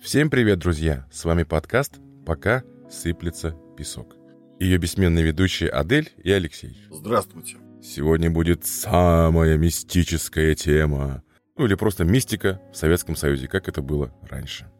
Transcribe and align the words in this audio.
Всем 0.00 0.30
привет, 0.30 0.58
друзья! 0.58 1.06
С 1.10 1.24
вами 1.24 1.42
подкаст 1.42 1.94
«Пока 2.24 2.62
сыплется 2.88 3.56
песок». 3.76 4.14
Ее 4.60 4.76
бессменные 4.78 5.24
ведущие 5.24 5.70
Адель 5.70 6.12
и 6.22 6.30
Алексей. 6.30 6.78
Здравствуйте. 6.90 7.56
Сегодня 7.82 8.30
будет 8.30 8.64
самая 8.64 9.56
мистическая 9.56 10.54
тема. 10.54 11.24
Ну 11.56 11.64
или 11.64 11.74
просто 11.74 12.04
мистика 12.04 12.60
в 12.72 12.76
Советском 12.76 13.16
Союзе, 13.16 13.48
как 13.48 13.68
это 13.68 13.82
было 13.82 14.14
раньше. 14.22 14.70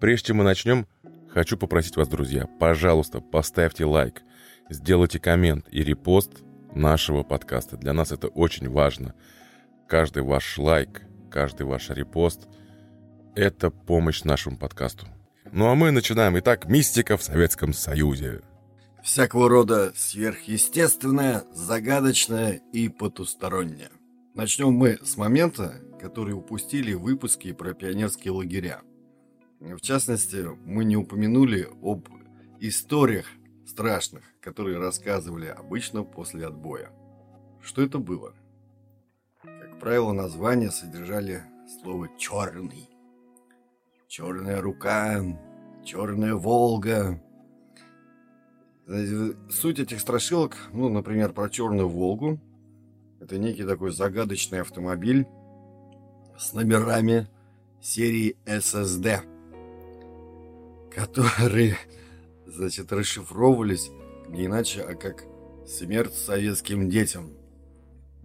Прежде 0.00 0.28
чем 0.28 0.38
мы 0.38 0.44
начнем, 0.44 0.88
хочу 1.28 1.56
попросить 1.56 1.96
вас, 1.96 2.08
друзья, 2.08 2.48
пожалуйста, 2.58 3.20
поставьте 3.20 3.84
лайк, 3.84 4.22
сделайте 4.70 5.20
коммент 5.20 5.66
и 5.70 5.84
репост 5.84 6.42
нашего 6.74 7.22
подкаста. 7.22 7.76
Для 7.76 7.92
нас 7.92 8.10
это 8.10 8.26
очень 8.28 8.68
важно. 8.68 9.14
Каждый 9.88 10.22
ваш 10.24 10.58
лайк, 10.58 11.02
каждый 11.30 11.66
ваш 11.66 11.90
репост— 11.90 12.48
это 13.34 13.70
помощь 13.70 14.24
нашему 14.24 14.56
подкасту. 14.56 15.06
Ну 15.52 15.68
а 15.68 15.74
мы 15.74 15.90
начинаем. 15.90 16.38
Итак, 16.38 16.66
мистика 16.68 17.16
в 17.16 17.22
Советском 17.22 17.72
Союзе. 17.72 18.42
Всякого 19.02 19.48
рода 19.48 19.92
сверхъестественное, 19.94 21.44
загадочное 21.52 22.62
и 22.72 22.88
потустороннее. 22.88 23.90
Начнем 24.34 24.72
мы 24.72 24.98
с 25.02 25.16
момента, 25.16 25.74
который 26.00 26.32
упустили 26.32 26.94
в 26.94 27.02
выпуске 27.02 27.54
про 27.54 27.74
пионерские 27.74 28.32
лагеря. 28.32 28.80
В 29.60 29.80
частности, 29.80 30.44
мы 30.64 30.84
не 30.84 30.96
упомянули 30.96 31.68
об 31.82 32.08
историях 32.60 33.26
страшных, 33.66 34.22
которые 34.40 34.78
рассказывали 34.78 35.46
обычно 35.46 36.02
после 36.02 36.46
отбоя. 36.46 36.90
Что 37.62 37.82
это 37.82 37.98
было? 37.98 38.34
Как 39.42 39.78
правило, 39.78 40.12
названия 40.12 40.70
содержали 40.70 41.42
слово 41.80 42.08
«черный». 42.18 42.93
Черная 44.16 44.62
рука, 44.62 45.24
черная 45.84 46.36
Волга. 46.36 47.20
Знаете, 48.86 49.36
Суть 49.50 49.80
этих 49.80 49.98
страшилок, 49.98 50.56
ну, 50.72 50.88
например, 50.88 51.32
про 51.32 51.50
черную 51.50 51.88
Волгу. 51.88 52.38
Это 53.18 53.38
некий 53.38 53.64
такой 53.64 53.90
загадочный 53.90 54.60
автомобиль 54.60 55.26
с 56.38 56.52
номерами 56.52 57.26
серии 57.82 58.36
SSD, 58.46 59.18
которые, 60.94 61.76
значит, 62.46 62.92
расшифровывались 62.92 63.90
не 64.28 64.46
иначе, 64.46 64.82
а 64.82 64.94
как 64.94 65.24
«Смерть 65.66 66.14
советским 66.14 66.88
детям». 66.88 67.32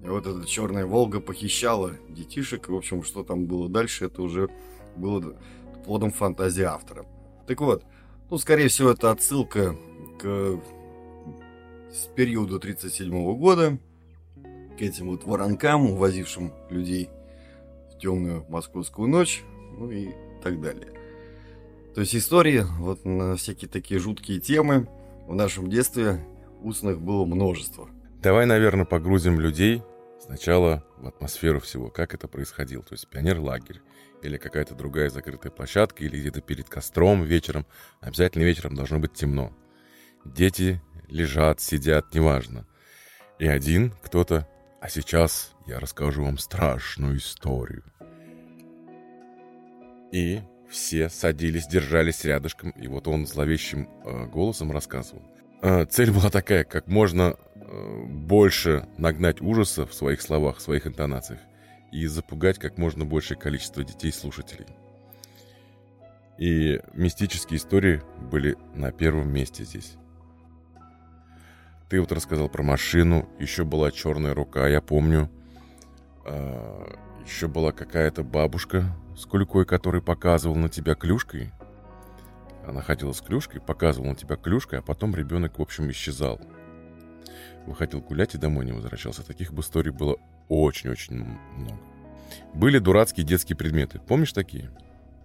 И 0.03 0.07
вот 0.07 0.27
эта 0.27 0.45
черная 0.45 0.85
Волга 0.85 1.19
похищала 1.19 1.93
детишек. 2.09 2.69
В 2.69 2.75
общем, 2.75 3.01
что 3.01 3.23
там 3.23 3.47
было 3.47 3.67
дальше, 3.67 4.05
это 4.05 4.21
уже 4.21 4.49
было 4.95 5.35
плодом 5.89 6.11
фантазии 6.11 6.61
автора. 6.61 7.07
Так 7.47 7.61
вот, 7.61 7.83
ну, 8.29 8.37
скорее 8.37 8.67
всего, 8.67 8.91
это 8.91 9.09
отсылка 9.09 9.75
к 10.19 10.61
с 11.91 12.05
периода 12.15 12.57
1937 12.57 13.35
года, 13.35 13.79
к 14.77 14.81
этим 14.83 15.07
вот 15.07 15.23
воронкам, 15.23 15.89
увозившим 15.89 16.53
людей 16.69 17.09
в 17.91 17.97
темную 17.97 18.45
московскую 18.49 19.09
ночь, 19.09 19.43
ну 19.79 19.89
и 19.89 20.11
так 20.43 20.61
далее. 20.61 20.93
То 21.95 22.01
есть 22.01 22.15
истории 22.15 22.63
вот 22.77 23.03
на 23.03 23.35
всякие 23.35 23.67
такие 23.67 23.99
жуткие 23.99 24.39
темы 24.39 24.87
в 25.25 25.33
нашем 25.33 25.71
детстве 25.71 26.23
устных 26.61 27.01
было 27.01 27.25
множество. 27.25 27.89
Давай, 28.21 28.45
наверное, 28.45 28.85
погрузим 28.85 29.39
людей 29.39 29.81
сначала 30.21 30.85
в 30.97 31.07
атмосферу 31.07 31.59
всего, 31.59 31.89
как 31.89 32.13
это 32.13 32.27
происходило. 32.27 32.83
То 32.83 32.93
есть 32.93 33.07
пионер-лагерь 33.07 33.81
или 34.21 34.37
какая-то 34.37 34.75
другая 34.75 35.09
закрытая 35.09 35.51
площадка, 35.51 36.03
или 36.03 36.19
где-то 36.19 36.41
перед 36.41 36.69
костром 36.69 37.23
вечером. 37.23 37.65
Обязательно 38.01 38.43
вечером 38.43 38.75
должно 38.75 38.99
быть 38.99 39.13
темно. 39.13 39.51
Дети 40.25 40.81
лежат, 41.07 41.61
сидят, 41.61 42.13
неважно. 42.13 42.65
И 43.39 43.47
один 43.47 43.93
кто-то... 44.03 44.47
А 44.81 44.87
сейчас 44.87 45.53
я 45.67 45.79
расскажу 45.79 46.23
вам 46.23 46.37
страшную 46.37 47.17
историю. 47.17 47.83
И 50.11 50.41
все 50.69 51.09
садились, 51.09 51.67
держались 51.67 52.23
рядышком, 52.23 52.69
и 52.71 52.87
вот 52.87 53.07
он 53.07 53.27
зловещим 53.27 53.89
э, 54.05 54.25
голосом 54.27 54.71
рассказывал. 54.71 55.21
Э, 55.61 55.85
цель 55.85 56.11
была 56.11 56.29
такая, 56.29 56.63
как 56.63 56.87
можно 56.87 57.35
э, 57.55 58.03
больше 58.05 58.87
нагнать 58.97 59.41
ужаса 59.41 59.85
в 59.85 59.93
своих 59.93 60.21
словах, 60.21 60.57
в 60.57 60.61
своих 60.61 60.87
интонациях 60.87 61.39
и 61.91 62.05
запугать 62.07 62.59
как 62.59 62.77
можно 62.77 63.05
большее 63.05 63.37
количество 63.37 63.83
детей-слушателей. 63.83 64.67
И 66.37 66.79
мистические 66.93 67.57
истории 67.57 68.01
были 68.31 68.57
на 68.73 68.91
первом 68.91 69.31
месте 69.31 69.65
здесь. 69.65 69.95
Ты 71.89 71.99
вот 71.99 72.11
рассказал 72.11 72.49
про 72.49 72.63
машину, 72.63 73.27
еще 73.39 73.65
была 73.65 73.91
черная 73.91 74.33
рука, 74.33 74.67
я 74.67 74.79
помню. 74.79 75.29
А, 76.25 76.95
еще 77.25 77.47
была 77.47 77.71
какая-то 77.71 78.23
бабушка 78.23 78.95
с 79.17 79.25
кулькой, 79.25 79.65
который 79.65 80.01
показывал 80.01 80.55
на 80.55 80.69
тебя 80.69 80.95
клюшкой. 80.95 81.51
Она 82.65 82.81
ходила 82.81 83.11
с 83.11 83.21
клюшкой, 83.21 83.59
показывала 83.59 84.11
на 84.11 84.15
тебя 84.15 84.35
клюшкой, 84.35 84.79
а 84.79 84.81
потом 84.81 85.15
ребенок, 85.15 85.57
в 85.57 85.61
общем, 85.61 85.89
исчезал. 85.89 86.39
Выходил 87.65 88.01
гулять 88.01 88.35
и 88.35 88.37
домой 88.37 88.65
не 88.65 88.71
возвращался. 88.71 89.25
Таких 89.25 89.51
бы 89.51 89.61
историй 89.61 89.91
было 89.91 90.17
очень-очень 90.49 91.25
много. 91.55 91.79
Были 92.53 92.79
дурацкие 92.79 93.25
детские 93.25 93.55
предметы. 93.55 93.99
Помнишь 94.05 94.33
такие? 94.33 94.69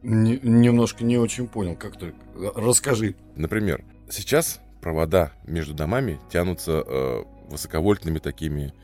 Не- 0.03 0.39
немножко 0.43 1.05
не 1.05 1.17
очень 1.17 1.49
понял, 1.49 1.77
как 1.77 1.99
то 1.99 2.13
Расскажи. 2.55 3.17
Например, 3.37 3.85
сейчас 4.11 4.61
провода 4.81 5.33
между 5.47 5.73
домами 5.75 6.21
тянутся 6.31 6.85
э, 6.87 7.23
высоковольтными 7.49 8.19
такими 8.19 8.75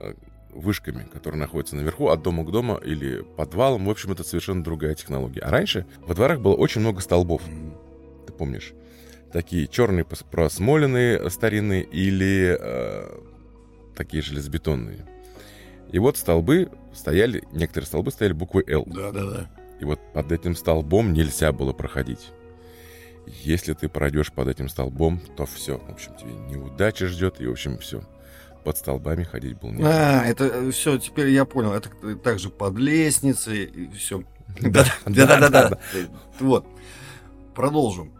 э, 0.00 0.14
вышками, 0.50 1.06
которые 1.12 1.38
находятся 1.38 1.76
наверху 1.76 2.08
от 2.08 2.22
дома 2.22 2.44
к 2.44 2.50
дому 2.50 2.76
или 2.78 3.22
подвалом. 3.36 3.84
В 3.86 3.90
общем, 3.90 4.12
это 4.12 4.24
совершенно 4.24 4.64
другая 4.64 4.94
технология. 4.94 5.40
А 5.40 5.50
раньше 5.50 5.86
во 5.98 6.14
дворах 6.14 6.40
было 6.40 6.54
очень 6.54 6.80
много 6.80 7.00
столбов. 7.00 7.42
Ты 8.26 8.32
помнишь? 8.32 8.72
Такие 9.32 9.66
черные 9.66 10.04
просмоленные 10.04 11.28
старинные 11.28 11.82
или 11.82 12.56
э, 12.58 13.20
такие 13.96 14.22
железобетонные. 14.22 15.04
И 15.94 15.98
вот 16.00 16.16
столбы 16.16 16.72
стояли, 16.92 17.44
некоторые 17.52 17.86
столбы 17.86 18.10
стояли 18.10 18.32
буквой 18.32 18.64
«Л». 18.66 18.82
Да, 18.84 19.12
да, 19.12 19.30
да. 19.30 19.46
И 19.78 19.84
вот 19.84 20.00
под 20.12 20.32
этим 20.32 20.56
столбом 20.56 21.12
нельзя 21.12 21.52
было 21.52 21.72
проходить. 21.72 22.32
Если 23.44 23.74
ты 23.74 23.88
пройдешь 23.88 24.32
под 24.32 24.48
этим 24.48 24.68
столбом, 24.68 25.20
то 25.36 25.46
все. 25.46 25.78
В 25.78 25.92
общем, 25.92 26.16
тебе 26.16 26.32
неудача 26.50 27.06
ждет, 27.06 27.40
и, 27.40 27.46
в 27.46 27.52
общем, 27.52 27.78
все. 27.78 28.02
Под 28.64 28.76
столбами 28.76 29.22
ходить 29.22 29.56
было 29.60 29.70
нельзя. 29.70 30.22
А, 30.22 30.24
это 30.24 30.72
все, 30.72 30.98
теперь 30.98 31.28
я 31.28 31.44
понял. 31.44 31.72
Это 31.72 31.90
также 32.16 32.50
под 32.50 32.76
лестницей 32.76 33.62
и 33.62 33.88
все. 33.92 34.24
Да, 34.60 34.84
Да-да-да. 35.06 35.78
Вот. 36.40 36.66
Продолжим. 37.54 38.12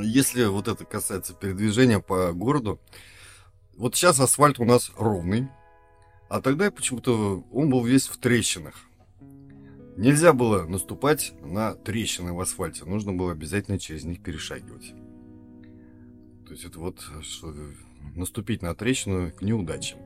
Если 0.00 0.46
вот 0.46 0.66
это 0.66 0.86
касается 0.86 1.34
передвижения 1.34 2.00
по 2.00 2.32
городу, 2.32 2.80
вот 3.76 3.96
сейчас 3.96 4.18
асфальт 4.18 4.58
у 4.58 4.64
нас 4.64 4.90
ровный, 4.96 5.50
а 6.30 6.40
тогда 6.40 6.70
почему-то 6.70 7.44
он 7.52 7.68
был 7.68 7.84
весь 7.84 8.06
в 8.06 8.16
трещинах. 8.16 8.86
Нельзя 9.96 10.32
было 10.32 10.64
наступать 10.64 11.32
на 11.42 11.74
трещины 11.74 12.32
в 12.32 12.40
асфальте, 12.40 12.84
нужно 12.84 13.12
было 13.12 13.32
обязательно 13.32 13.78
через 13.78 14.04
них 14.04 14.22
перешагивать. 14.22 14.94
То 16.46 16.52
есть 16.52 16.64
это 16.64 16.78
вот 16.78 17.00
что, 17.22 17.52
наступить 18.14 18.62
на 18.62 18.74
трещину 18.76 19.32
к 19.32 19.42
неудаче. 19.42 19.96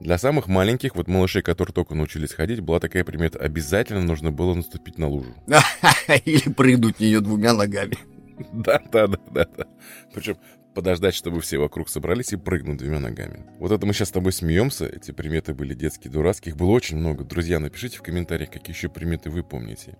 Для 0.00 0.18
самых 0.18 0.48
маленьких, 0.48 0.96
вот 0.96 1.06
малышей, 1.06 1.42
которые 1.42 1.72
только 1.72 1.94
научились 1.94 2.32
ходить, 2.32 2.60
была 2.60 2.80
такая 2.80 3.04
примета. 3.04 3.38
Обязательно 3.38 4.02
нужно 4.02 4.32
было 4.32 4.54
наступить 4.54 4.98
на 4.98 5.08
лужу. 5.08 5.34
Или 6.24 6.52
прыгнуть 6.52 6.96
в 6.96 7.00
нее 7.00 7.20
двумя 7.20 7.54
ногами. 7.54 7.96
Да, 8.52 8.80
да, 8.92 9.08
да, 9.08 9.18
да, 9.32 9.48
да. 9.56 9.66
Причем 10.14 10.36
подождать, 10.78 11.16
чтобы 11.16 11.40
все 11.40 11.58
вокруг 11.58 11.88
собрались 11.88 12.32
и 12.32 12.36
прыгнуть 12.36 12.78
двумя 12.78 13.00
ногами. 13.00 13.44
Вот 13.58 13.72
это 13.72 13.84
мы 13.84 13.92
сейчас 13.92 14.10
с 14.10 14.12
тобой 14.12 14.30
смеемся, 14.32 14.86
эти 14.86 15.10
приметы 15.10 15.52
были 15.52 15.74
детские, 15.74 16.12
дурацкие, 16.12 16.52
их 16.52 16.56
было 16.56 16.70
очень 16.70 16.98
много. 16.98 17.24
Друзья, 17.24 17.58
напишите 17.58 17.98
в 17.98 18.02
комментариях, 18.02 18.48
какие 18.52 18.76
еще 18.76 18.88
приметы 18.88 19.28
вы 19.28 19.42
помните. 19.42 19.98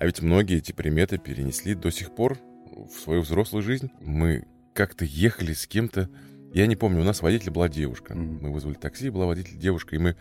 А 0.00 0.04
ведь 0.06 0.20
многие 0.20 0.56
эти 0.58 0.72
приметы 0.72 1.18
перенесли 1.18 1.76
до 1.76 1.92
сих 1.92 2.12
пор 2.16 2.36
в 2.66 2.98
свою 2.98 3.20
взрослую 3.20 3.62
жизнь. 3.62 3.90
Мы 4.00 4.44
как-то 4.74 5.04
ехали 5.04 5.52
с 5.52 5.68
кем-то, 5.68 6.10
я 6.52 6.66
не 6.66 6.74
помню, 6.74 7.02
у 7.02 7.04
нас 7.04 7.22
водитель 7.22 7.52
была 7.52 7.68
девушка. 7.68 8.16
Мы 8.16 8.52
вызвали 8.52 8.74
такси, 8.74 9.08
была 9.08 9.26
водитель 9.26 9.56
девушка, 9.56 9.94
и 9.94 10.00
мы, 10.00 10.16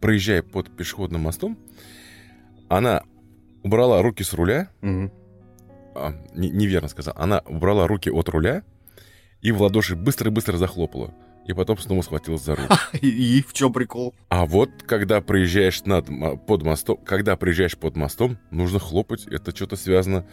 проезжая 0.00 0.42
под 0.42 0.74
пешеходным 0.74 1.20
мостом, 1.20 1.58
она 2.70 3.02
убрала 3.62 4.00
руки 4.00 4.22
с 4.24 4.32
руля, 4.32 4.70
Мгм. 4.80 5.12
а, 5.94 6.14
не- 6.34 6.48
неверно 6.50 6.88
сказал, 6.88 7.12
она 7.18 7.40
убрала 7.40 7.86
руки 7.86 8.08
от 8.10 8.30
руля 8.30 8.62
и 9.40 9.52
в 9.52 9.62
ладоши 9.62 9.96
быстро-быстро 9.96 10.56
захлопала. 10.56 11.14
и 11.46 11.54
потом 11.54 11.78
снова 11.78 12.02
схватил 12.02 12.38
за 12.38 12.56
руку. 12.56 12.74
И 13.00 13.42
в 13.42 13.54
чем 13.54 13.72
прикол? 13.72 14.14
А 14.28 14.44
вот 14.44 14.70
когда 14.86 15.22
проезжаешь 15.22 15.82
над, 15.84 16.06
под 16.46 16.62
мостом, 16.62 16.98
когда 17.06 17.36
проезжаешь 17.36 17.78
под 17.78 17.96
мостом, 17.96 18.36
нужно 18.50 18.78
хлопать. 18.78 19.26
Это 19.26 19.56
что-то 19.56 19.76
связано 19.76 20.26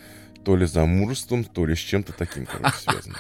то 0.44 0.58
ли 0.58 0.68
с 0.68 0.74
замужеством, 0.74 1.46
то 1.46 1.66
ли 1.66 1.74
с 1.74 1.80
чем-то 1.80 2.14
таким, 2.14 2.46
короче, 2.46 2.78
связано. 2.78 3.16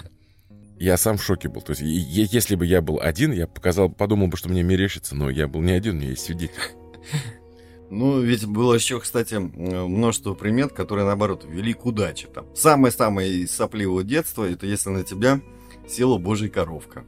Я 0.78 0.98
сам 0.98 1.18
в 1.18 1.24
шоке 1.24 1.48
был. 1.48 1.62
То 1.62 1.72
есть, 1.72 1.82
если 1.82 2.56
бы 2.56 2.66
я 2.66 2.82
был 2.82 3.00
один, 3.00 3.32
я 3.32 3.48
показал, 3.48 3.90
подумал 3.90 4.28
бы, 4.28 4.36
что 4.36 4.50
мне 4.50 4.62
мерещится, 4.62 5.16
но 5.16 5.30
я 5.30 5.48
был 5.48 5.62
не 5.62 5.72
один, 5.72 5.96
у 5.96 6.00
меня 6.00 6.10
есть 6.10 6.26
свидетель. 6.26 6.54
Ну, 7.90 8.20
ведь 8.20 8.46
было 8.46 8.74
еще, 8.74 9.00
кстати, 9.00 9.36
множество 9.36 10.34
примет, 10.34 10.74
которые, 10.74 11.06
наоборот, 11.06 11.46
вели 11.48 11.72
к 11.74 11.86
удаче. 11.86 12.28
Там. 12.28 12.48
Самое-самое 12.56 13.48
сопливого 13.48 14.04
детства, 14.04 14.44
это 14.44 14.66
если 14.66 14.90
на 14.90 15.04
тебя 15.04 15.40
села 15.88 16.18
божья 16.18 16.50
коровка. 16.50 17.04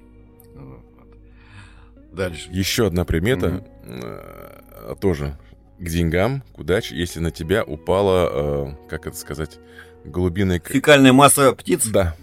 Дальше. 2.12 2.50
Еще 2.52 2.88
одна 2.88 3.06
примета, 3.06 3.64
угу. 3.84 4.96
тоже 4.96 5.38
к 5.78 5.84
деньгам, 5.84 6.42
к 6.54 6.60
удаче, 6.60 6.96
если 6.96 7.20
на 7.20 7.32
тебя 7.32 7.64
упала, 7.64 8.30
э, 8.32 8.90
как 8.90 9.06
это 9.06 9.16
сказать, 9.16 9.60
голубиная... 10.04 10.60
Фекальная 10.60 11.14
масса 11.14 11.54
птиц? 11.54 11.86
Да. 11.88 12.16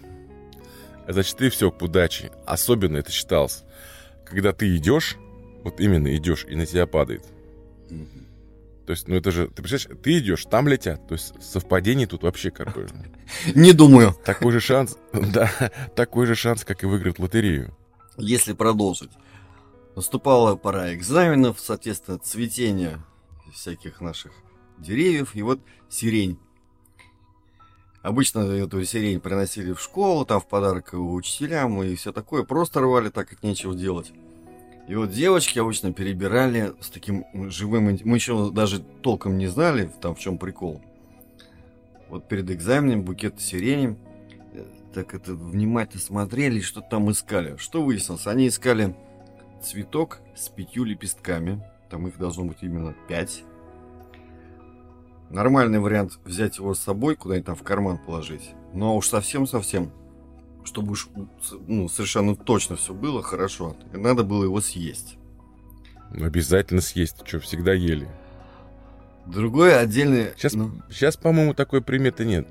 Значит, 1.06 1.36
ты 1.36 1.50
все 1.50 1.70
к 1.70 1.80
удаче. 1.82 2.32
Особенно 2.46 2.96
это 2.96 3.12
считалось, 3.12 3.62
когда 4.24 4.52
ты 4.52 4.74
идешь, 4.76 5.16
вот 5.62 5.80
именно 5.80 6.14
идешь, 6.16 6.44
и 6.48 6.56
на 6.56 6.66
тебя 6.66 6.86
падает. 6.86 7.22
То 8.86 8.90
есть, 8.92 9.08
ну 9.08 9.16
это 9.16 9.31
же, 9.31 9.48
ты 9.48 9.62
представляешь, 9.62 10.02
ты 10.02 10.19
идешь, 10.19 10.44
там 10.44 10.69
летят. 10.69 11.06
То 11.08 11.14
есть 11.14 11.34
совпадение 11.42 12.06
тут 12.06 12.22
вообще 12.22 12.50
какое. 12.50 12.88
Не 13.54 13.72
думаю. 13.72 14.14
Такой 14.25 14.52
же 14.52 14.60
шанс, 14.60 14.96
да, 15.12 15.50
такой 15.96 16.26
же 16.26 16.34
шанс, 16.34 16.64
как 16.64 16.82
и 16.82 16.86
выиграть 16.86 17.19
лотерею. 17.19 17.75
Если 18.16 18.52
продолжить. 18.52 19.10
Наступала 19.96 20.56
пора 20.56 20.92
экзаменов, 20.94 21.60
соответственно, 21.60 22.19
цветения 22.19 23.04
всяких 23.52 24.00
наших 24.00 24.32
деревьев. 24.78 25.34
И 25.34 25.42
вот 25.42 25.60
сирень. 25.88 26.38
Обычно 28.02 28.40
эту 28.40 28.84
сирень 28.84 29.20
приносили 29.20 29.72
в 29.72 29.80
школу, 29.80 30.26
там 30.26 30.40
в 30.40 30.46
подарок 30.46 30.90
учителям 30.92 31.82
и 31.82 31.94
все 31.94 32.12
такое. 32.12 32.42
Просто 32.42 32.80
рвали, 32.80 33.08
так 33.08 33.28
как 33.30 33.42
нечего 33.42 33.75
делать. 33.75 34.12
И 34.86 34.94
вот 34.94 35.10
девочки 35.10 35.58
обычно 35.58 35.92
перебирали 35.92 36.75
с 36.81 36.90
таким 36.90 37.25
живым... 37.50 37.98
Мы 38.04 38.16
еще 38.16 38.50
даже 38.50 38.81
толком 38.81 39.38
не 39.38 39.46
знали, 39.46 39.90
там 40.00 40.14
в 40.14 40.19
чем 40.19 40.36
прикол. 40.36 40.82
Вот 42.10 42.28
перед 42.28 42.50
экзаменом 42.50 43.02
букет 43.02 43.40
сирени. 43.40 43.96
Э, 44.52 44.64
так 44.92 45.14
это 45.14 45.32
внимательно 45.32 46.02
смотрели, 46.02 46.60
что 46.60 46.82
там 46.82 47.10
искали. 47.10 47.56
Что 47.56 47.82
выяснилось? 47.82 48.26
Они 48.26 48.46
искали 48.46 48.94
цветок 49.62 50.20
с 50.36 50.50
пятью 50.50 50.84
лепестками. 50.84 51.64
Там 51.88 52.06
их 52.06 52.19
должно 52.19 52.44
быть 52.44 52.58
именно 52.60 52.94
пять. 53.08 53.42
Нормальный 55.30 55.80
вариант 55.80 56.19
взять 56.25 56.58
его 56.58 56.75
с 56.75 56.80
собой, 56.80 57.16
куда-нибудь 57.16 57.46
там 57.46 57.56
в 57.56 57.62
карман 57.62 57.98
положить. 57.98 58.50
Но 58.75 58.96
уж 58.96 59.08
совсем-совсем 59.08 59.90
чтобы 60.64 60.93
уж 60.93 61.08
ну, 61.66 61.88
совершенно 61.88 62.34
точно 62.34 62.76
все 62.76 62.94
было 62.94 63.22
хорошо, 63.22 63.76
надо 63.93 64.25
было 64.25 64.44
его 64.44 64.61
съесть. 64.61 65.16
Обязательно 66.11 66.81
съесть, 66.81 67.26
что 67.26 67.40
всегда 67.40 67.72
ели. 67.72 68.08
Другое 69.26 69.78
отдельное... 69.78 70.32
Сейчас, 70.37 70.52
ну... 70.52 70.70
сейчас 70.90 71.16
по-моему, 71.16 71.55
такой 71.55 71.81
приметы 71.81 72.25
нет. 72.25 72.46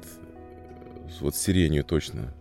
Вот 1.21 1.35
с 1.35 1.39
сиренью 1.39 1.83
точно. 1.83 2.33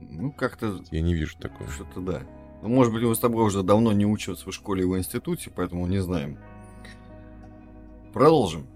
Ну, 0.00 0.30
как-то... 0.30 0.80
Я 0.90 1.00
не 1.00 1.14
вижу 1.14 1.36
такого. 1.38 1.70
Что-то 1.70 2.00
да. 2.00 2.22
Ну, 2.62 2.68
может 2.68 2.92
быть, 2.92 3.02
мы 3.02 3.14
с 3.14 3.18
тобой 3.18 3.44
уже 3.44 3.62
давно 3.62 3.92
не 3.92 4.04
учимся 4.04 4.50
в 4.50 4.54
школе 4.54 4.82
и 4.82 4.86
в 4.86 4.96
институте, 4.96 5.50
поэтому 5.54 5.86
не 5.86 6.00
знаем. 6.00 6.38
Продолжим. 8.12 8.66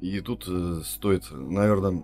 И 0.00 0.20
тут 0.20 0.44
э, 0.48 0.82
стоит, 0.84 1.24
наверное, 1.30 2.02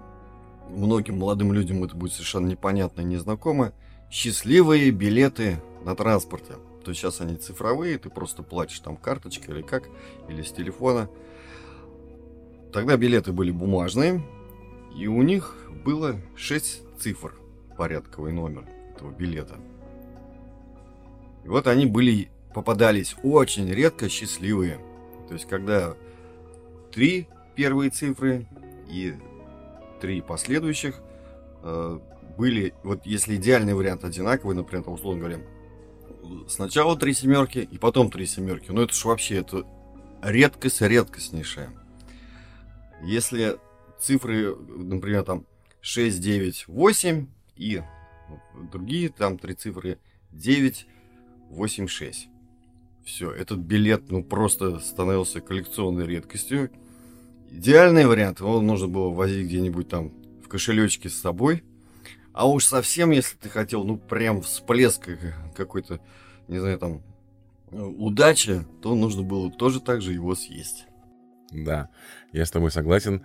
многим 0.68 1.18
молодым 1.18 1.52
людям 1.52 1.82
это 1.84 1.96
будет 1.96 2.12
совершенно 2.12 2.46
непонятно 2.46 3.02
и 3.02 3.04
незнакомо 3.04 3.72
счастливые 4.10 4.90
билеты 4.90 5.62
на 5.84 5.94
транспорте. 5.94 6.54
То 6.84 6.90
есть 6.90 7.00
сейчас 7.00 7.20
они 7.20 7.36
цифровые, 7.36 7.98
ты 7.98 8.10
просто 8.10 8.42
платишь 8.42 8.80
там 8.80 8.96
карточкой 8.96 9.56
или 9.56 9.62
как, 9.62 9.88
или 10.28 10.42
с 10.42 10.50
телефона. 10.50 11.08
Тогда 12.72 12.96
билеты 12.96 13.32
были 13.32 13.50
бумажные, 13.50 14.22
и 14.96 15.06
у 15.06 15.22
них 15.22 15.56
было 15.84 16.16
6 16.36 16.98
цифр, 16.98 17.34
порядковый 17.76 18.32
номер 18.32 18.64
этого 18.94 19.10
билета. 19.10 19.56
И 21.44 21.48
вот 21.48 21.66
они 21.66 21.86
были, 21.86 22.28
попадались 22.54 23.16
очень 23.22 23.70
редко 23.70 24.08
счастливые. 24.08 24.78
То 25.28 25.34
есть 25.34 25.48
когда 25.48 25.94
три 26.92 27.28
первые 27.54 27.90
цифры 27.90 28.46
и 28.88 29.14
три 30.00 30.20
последующих 30.20 31.00
э, 31.62 31.98
были, 32.40 32.72
вот 32.84 33.04
если 33.04 33.36
идеальный 33.36 33.74
вариант 33.74 34.02
одинаковый, 34.02 34.56
например, 34.56 34.82
там, 34.82 34.94
условно 34.94 35.20
говоря, 35.20 35.40
сначала 36.48 36.96
три 36.96 37.12
семерки 37.12 37.58
и 37.58 37.76
потом 37.76 38.10
три 38.10 38.24
семерки, 38.24 38.70
ну 38.70 38.80
это 38.80 38.94
же 38.94 39.08
вообще 39.08 39.36
это 39.36 39.66
редкость 40.22 40.80
редкостнейшая. 40.80 41.70
Если 43.02 43.58
цифры, 44.00 44.56
например, 44.56 45.24
там 45.24 45.44
6, 45.82 46.18
9, 46.18 46.68
8 46.68 47.26
и 47.56 47.82
другие 48.72 49.10
там 49.10 49.36
три 49.36 49.52
цифры 49.52 49.98
9, 50.32 50.86
8, 51.50 51.86
6. 51.88 52.28
Все, 53.04 53.32
этот 53.32 53.58
билет 53.58 54.10
ну 54.10 54.24
просто 54.24 54.78
становился 54.78 55.42
коллекционной 55.42 56.06
редкостью. 56.06 56.70
Идеальный 57.50 58.06
вариант, 58.06 58.40
его 58.40 58.62
нужно 58.62 58.88
было 58.88 59.10
возить 59.10 59.46
где-нибудь 59.46 59.88
там 59.88 60.10
в 60.42 60.48
кошелечке 60.48 61.10
с 61.10 61.20
собой– 61.20 61.64
а 62.32 62.48
уж 62.48 62.64
совсем, 62.64 63.10
если 63.10 63.36
ты 63.36 63.48
хотел, 63.48 63.84
ну, 63.84 63.96
прям 63.96 64.42
всплеск 64.42 65.08
какой-то, 65.56 66.00
не 66.48 66.58
знаю, 66.58 66.78
там, 66.78 67.02
удачи, 67.70 68.64
то 68.82 68.94
нужно 68.94 69.22
было 69.22 69.50
тоже 69.50 69.80
так 69.80 70.02
же 70.02 70.12
его 70.12 70.34
съесть. 70.34 70.86
Да, 71.52 71.88
я 72.32 72.46
с 72.46 72.50
тобой 72.50 72.70
согласен. 72.70 73.24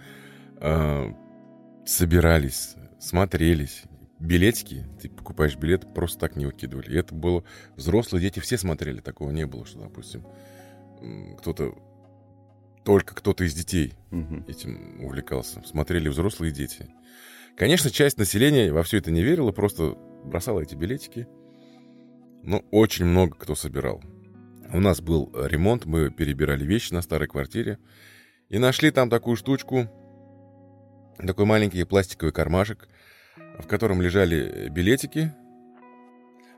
Э, 0.57 1.11
собирались, 1.85 2.75
смотрелись. 2.99 3.83
Билетики, 4.19 4.85
ты 5.01 5.09
покупаешь 5.09 5.57
билет, 5.57 5.93
просто 5.93 6.19
так 6.19 6.35
не 6.35 6.45
выкидывали. 6.45 6.91
И 6.91 6.97
это 6.97 7.13
было... 7.13 7.43
Взрослые 7.75 8.21
дети 8.21 8.39
все 8.39 8.57
смотрели, 8.57 9.01
такого 9.01 9.29
не 9.31 9.45
было, 9.45 9.65
что, 9.65 9.79
допустим, 9.79 10.25
кто-то... 11.37 11.75
Только 12.83 13.15
кто-то 13.15 13.43
из 13.43 13.55
детей 13.55 13.93
угу. 14.11 14.43
этим 14.47 15.03
увлекался. 15.03 15.61
Смотрели 15.65 16.07
взрослые 16.07 16.51
дети. 16.51 16.87
Конечно, 17.57 17.89
часть 17.89 18.17
населения 18.17 18.71
во 18.71 18.83
все 18.83 18.97
это 18.97 19.11
не 19.11 19.23
верила, 19.23 19.51
просто 19.51 19.95
бросала 20.25 20.59
эти 20.61 20.75
билетики. 20.75 21.27
Но 22.43 22.63
очень 22.71 23.05
много 23.05 23.35
кто 23.35 23.55
собирал. 23.55 24.03
У 24.73 24.79
нас 24.79 25.01
был 25.01 25.31
ремонт, 25.33 25.85
мы 25.85 26.11
перебирали 26.11 26.65
вещи 26.65 26.93
на 26.93 27.01
старой 27.01 27.27
квартире. 27.27 27.79
И 28.49 28.59
нашли 28.59 28.91
там 28.91 29.09
такую 29.09 29.37
штучку, 29.37 29.89
такой 31.17 31.45
маленький 31.45 31.83
пластиковый 31.85 32.33
кармашек, 32.33 32.87
в 33.59 33.67
котором 33.67 34.01
лежали 34.01 34.69
билетики. 34.69 35.33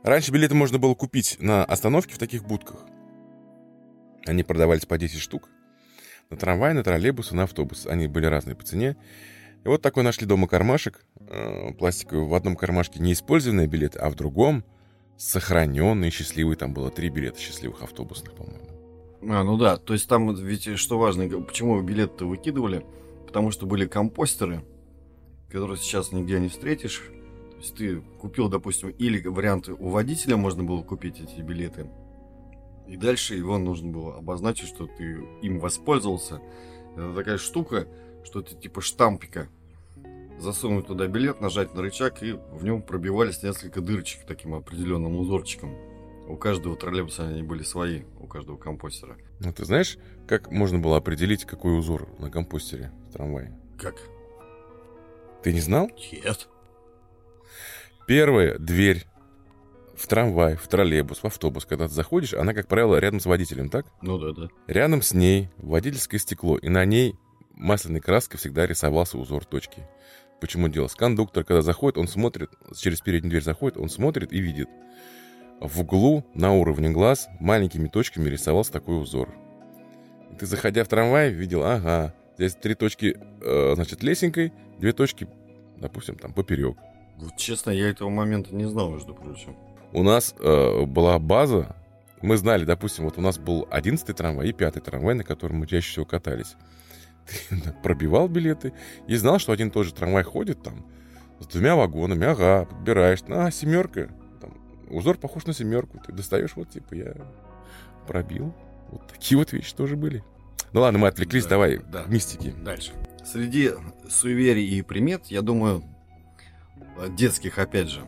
Раньше 0.03 0.31
билеты 0.31 0.55
можно 0.55 0.79
было 0.79 0.95
купить 0.95 1.37
на 1.39 1.63
остановке 1.63 2.15
в 2.15 2.17
таких 2.17 2.43
будках. 2.43 2.85
Они 4.25 4.43
продавались 4.43 4.85
по 4.85 4.97
10 4.97 5.19
штук. 5.19 5.49
На 6.29 6.37
трамвай, 6.37 6.73
на 6.73 6.83
троллейбус 6.83 7.31
и 7.31 7.35
на 7.35 7.43
автобус. 7.43 7.85
Они 7.85 8.07
были 8.07 8.25
разные 8.25 8.55
по 8.55 8.63
цене. 8.63 8.97
И 9.67 9.69
вот 9.69 9.81
такой 9.81 10.03
нашли 10.03 10.25
дома 10.25 10.47
кармашек, 10.47 11.03
э, 11.27 11.73
пластиковый. 11.73 12.25
В 12.25 12.33
одном 12.35 12.55
кармашке 12.55 13.01
неиспользованные 13.01 13.67
билеты, 13.67 13.99
а 13.99 14.09
в 14.09 14.15
другом 14.15 14.63
сохраненные, 15.17 16.09
счастливые. 16.09 16.55
Там 16.55 16.73
было 16.73 16.89
три 16.89 17.09
билета 17.09 17.37
счастливых 17.37 17.83
автобусных, 17.83 18.33
по-моему. 18.33 18.65
А, 19.23 19.43
ну 19.43 19.57
да, 19.57 19.75
то 19.75 19.91
есть 19.91 20.07
там 20.07 20.33
ведь 20.33 20.77
что 20.77 20.97
важно, 20.97 21.27
почему 21.41 21.81
билеты 21.81 22.23
выкидывали? 22.23 22.85
Потому 23.25 23.51
что 23.51 23.65
были 23.65 23.85
компостеры, 23.85 24.63
которые 25.51 25.75
сейчас 25.75 26.13
нигде 26.13 26.39
не 26.39 26.47
встретишь. 26.47 27.03
То 27.51 27.57
есть 27.57 27.75
ты 27.75 27.99
купил, 28.21 28.47
допустим, 28.47 28.91
или 28.91 29.21
варианты 29.27 29.73
у 29.73 29.89
водителя 29.89 30.37
можно 30.37 30.63
было 30.63 30.81
купить 30.81 31.19
эти 31.19 31.41
билеты, 31.41 31.89
и 32.87 32.95
дальше 32.95 33.35
его 33.35 33.57
нужно 33.57 33.91
было 33.91 34.15
обозначить, 34.15 34.69
что 34.69 34.87
ты 34.87 35.27
им 35.41 35.59
воспользовался. 35.59 36.39
Это 36.95 37.13
такая 37.13 37.37
штука, 37.37 37.85
что 38.23 38.39
это 38.39 38.55
типа 38.55 38.79
штампика 38.79 39.49
засунуть 40.39 40.87
туда 40.87 41.07
билет, 41.07 41.41
нажать 41.41 41.73
на 41.73 41.81
рычаг, 41.81 42.21
и 42.23 42.33
в 42.33 42.63
нем 42.63 42.81
пробивались 42.81 43.43
несколько 43.43 43.81
дырочек 43.81 44.25
таким 44.25 44.53
определенным 44.53 45.17
узорчиком. 45.17 45.75
У 46.27 46.35
каждого 46.35 46.75
троллейбуса 46.75 47.27
они 47.27 47.41
были 47.41 47.63
свои, 47.63 48.03
у 48.19 48.27
каждого 48.27 48.57
компостера. 48.57 49.17
Ну, 49.39 49.53
ты 49.53 49.65
знаешь, 49.65 49.97
как 50.27 50.51
можно 50.51 50.77
было 50.79 50.97
определить, 50.97 51.45
какой 51.45 51.77
узор 51.77 52.09
на 52.19 52.29
компостере 52.29 52.91
в 53.09 53.13
трамвае? 53.13 53.57
Как? 53.79 53.95
Ты 55.41 55.53
не 55.53 55.61
знал? 55.61 55.89
Нет. 56.11 56.49
Первая 58.07 58.57
дверь 58.57 59.05
в 59.95 60.07
трамвай, 60.07 60.55
в 60.55 60.67
троллейбус, 60.67 61.19
в 61.19 61.25
автобус, 61.25 61.65
когда 61.65 61.87
ты 61.87 61.93
заходишь, 61.93 62.33
она, 62.33 62.53
как 62.53 62.67
правило, 62.67 62.97
рядом 62.97 63.19
с 63.19 63.25
водителем, 63.25 63.69
так? 63.69 63.85
Ну 64.01 64.17
да, 64.19 64.31
да. 64.31 64.49
Рядом 64.67 65.01
с 65.01 65.13
ней 65.13 65.49
водительское 65.57 66.19
стекло, 66.19 66.57
и 66.57 66.69
на 66.69 66.85
ней 66.85 67.15
масляной 67.51 67.99
краской 67.99 68.37
всегда 68.37 68.67
рисовался 68.67 69.17
узор 69.17 69.45
точки. 69.45 69.87
Почему 70.39 70.67
делалось? 70.67 70.95
Кондуктор, 70.95 71.43
когда 71.43 71.61
заходит, 71.61 71.97
он 71.97 72.07
смотрит, 72.07 72.51
через 72.75 73.01
переднюю 73.01 73.31
дверь 73.31 73.43
заходит, 73.43 73.77
он 73.77 73.89
смотрит 73.89 74.31
и 74.31 74.39
видит. 74.39 74.69
В 75.59 75.81
углу, 75.81 76.23
на 76.35 76.53
уровне 76.53 76.89
глаз, 76.89 77.27
маленькими 77.39 77.87
точками 77.87 78.29
рисовался 78.29 78.71
такой 78.71 79.01
узор. 79.01 79.33
Ты, 80.37 80.45
заходя 80.45 80.83
в 80.83 80.87
трамвай, 80.87 81.31
видел, 81.31 81.63
ага, 81.63 82.13
здесь 82.37 82.53
три 82.53 82.75
точки, 82.75 83.17
э, 83.41 83.71
значит, 83.73 84.03
лесенкой, 84.03 84.53
две 84.77 84.93
точки, 84.93 85.27
допустим, 85.77 86.15
там, 86.15 86.33
поперек. 86.33 86.77
Вот 87.17 87.35
честно, 87.37 87.71
я 87.71 87.89
этого 87.89 88.09
момента 88.09 88.53
не 88.53 88.65
знал, 88.65 88.91
между 88.91 89.15
прочим. 89.15 89.55
У 89.93 90.03
нас 90.03 90.35
э, 90.39 90.85
была 90.85 91.17
база, 91.17 91.75
мы 92.21 92.37
знали, 92.37 92.65
допустим, 92.65 93.05
вот 93.05 93.17
у 93.17 93.21
нас 93.21 93.39
был 93.39 93.67
одиннадцатый 93.71 94.13
трамвай 94.13 94.49
и 94.49 94.53
пятый 94.53 94.81
трамвай, 94.81 95.15
на 95.15 95.23
котором 95.23 95.57
мы 95.57 95.67
чаще 95.67 95.89
всего 95.89 96.05
катались. 96.05 96.55
Ты 97.49 97.73
пробивал 97.83 98.27
билеты 98.27 98.73
и 99.07 99.15
знал, 99.15 99.39
что 99.39 99.51
один 99.51 99.69
и 99.69 99.71
тот 99.71 99.85
же 99.85 99.93
трамвай 99.93 100.23
ходит 100.23 100.61
там 100.63 100.85
с 101.39 101.47
двумя 101.47 101.75
вагонами, 101.75 102.25
ага, 102.25 102.65
подбираешь, 102.65 103.19
а, 103.27 103.51
семерка, 103.51 104.09
там, 104.41 104.53
узор 104.89 105.17
похож 105.17 105.45
на 105.45 105.53
семерку, 105.53 105.99
ты 106.05 106.11
достаешь, 106.11 106.55
вот, 106.55 106.69
типа, 106.71 106.95
я 106.95 107.13
пробил. 108.07 108.53
Вот 108.89 109.07
такие 109.07 109.37
вот 109.37 109.51
вещи 109.51 109.75
тоже 109.75 109.95
были. 109.95 110.23
Ну 110.73 110.81
ладно, 110.81 110.99
мы 110.99 111.07
отвлеклись, 111.07 111.43
да, 111.43 111.51
давай 111.51 111.77
да. 111.77 112.03
к 112.03 112.07
мистике. 112.07 112.51
Дальше. 112.51 112.91
Среди 113.25 113.71
суеверий 114.09 114.65
и 114.65 114.81
примет, 114.81 115.27
я 115.27 115.41
думаю, 115.41 115.83
детских, 117.09 117.59
опять 117.59 117.89
же, 117.89 118.01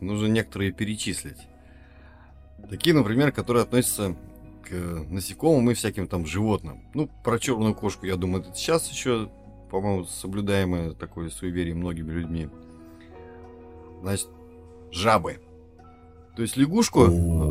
нужно 0.00 0.26
некоторые 0.26 0.72
перечислить. 0.72 1.38
Такие, 2.68 2.94
например, 2.94 3.32
которые 3.32 3.62
относятся 3.62 4.16
к 4.70 5.04
насекомым 5.10 5.70
и 5.70 5.74
всяким 5.74 6.06
там 6.06 6.24
животным. 6.26 6.84
Ну, 6.94 7.08
про 7.24 7.38
черную 7.38 7.74
кошку, 7.74 8.06
я 8.06 8.16
думаю, 8.16 8.42
это 8.42 8.54
сейчас 8.54 8.88
еще, 8.90 9.28
по-моему, 9.70 10.04
соблюдаемое 10.04 10.92
такое 10.92 11.28
суеверие 11.28 11.74
многими 11.74 12.12
людьми. 12.12 12.48
Значит, 14.00 14.28
жабы. 14.92 15.40
То 16.36 16.42
есть 16.42 16.56
лягушку, 16.56 17.06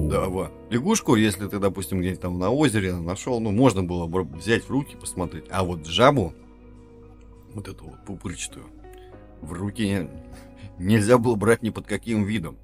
да, 0.10 0.30
во, 0.30 0.50
лягушку, 0.70 1.16
если 1.16 1.48
ты, 1.48 1.60
допустим, 1.60 2.00
где-нибудь 2.00 2.22
там 2.22 2.40
на 2.40 2.50
озере 2.50 2.96
нашел, 2.96 3.40
ну, 3.42 3.52
можно 3.52 3.84
было 3.84 4.08
бы 4.08 4.24
взять 4.24 4.64
в 4.64 4.72
руки, 4.72 4.96
посмотреть. 4.96 5.46
А 5.52 5.64
вот 5.64 5.86
жабу, 5.86 6.34
вот 7.54 7.68
эту 7.68 7.84
вот 7.84 8.06
пупырчатую, 8.06 8.66
в 9.42 9.52
руки 9.52 10.08
нельзя 10.78 11.18
было 11.18 11.36
брать 11.36 11.62
ни 11.62 11.70
под 11.70 11.86
каким 11.86 12.24
видом. 12.24 12.58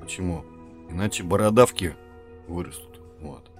Почему? 0.00 0.44
Иначе 0.90 1.22
бородавки 1.22 1.94
вырастут. 2.48 2.97
Вот. 3.20 3.50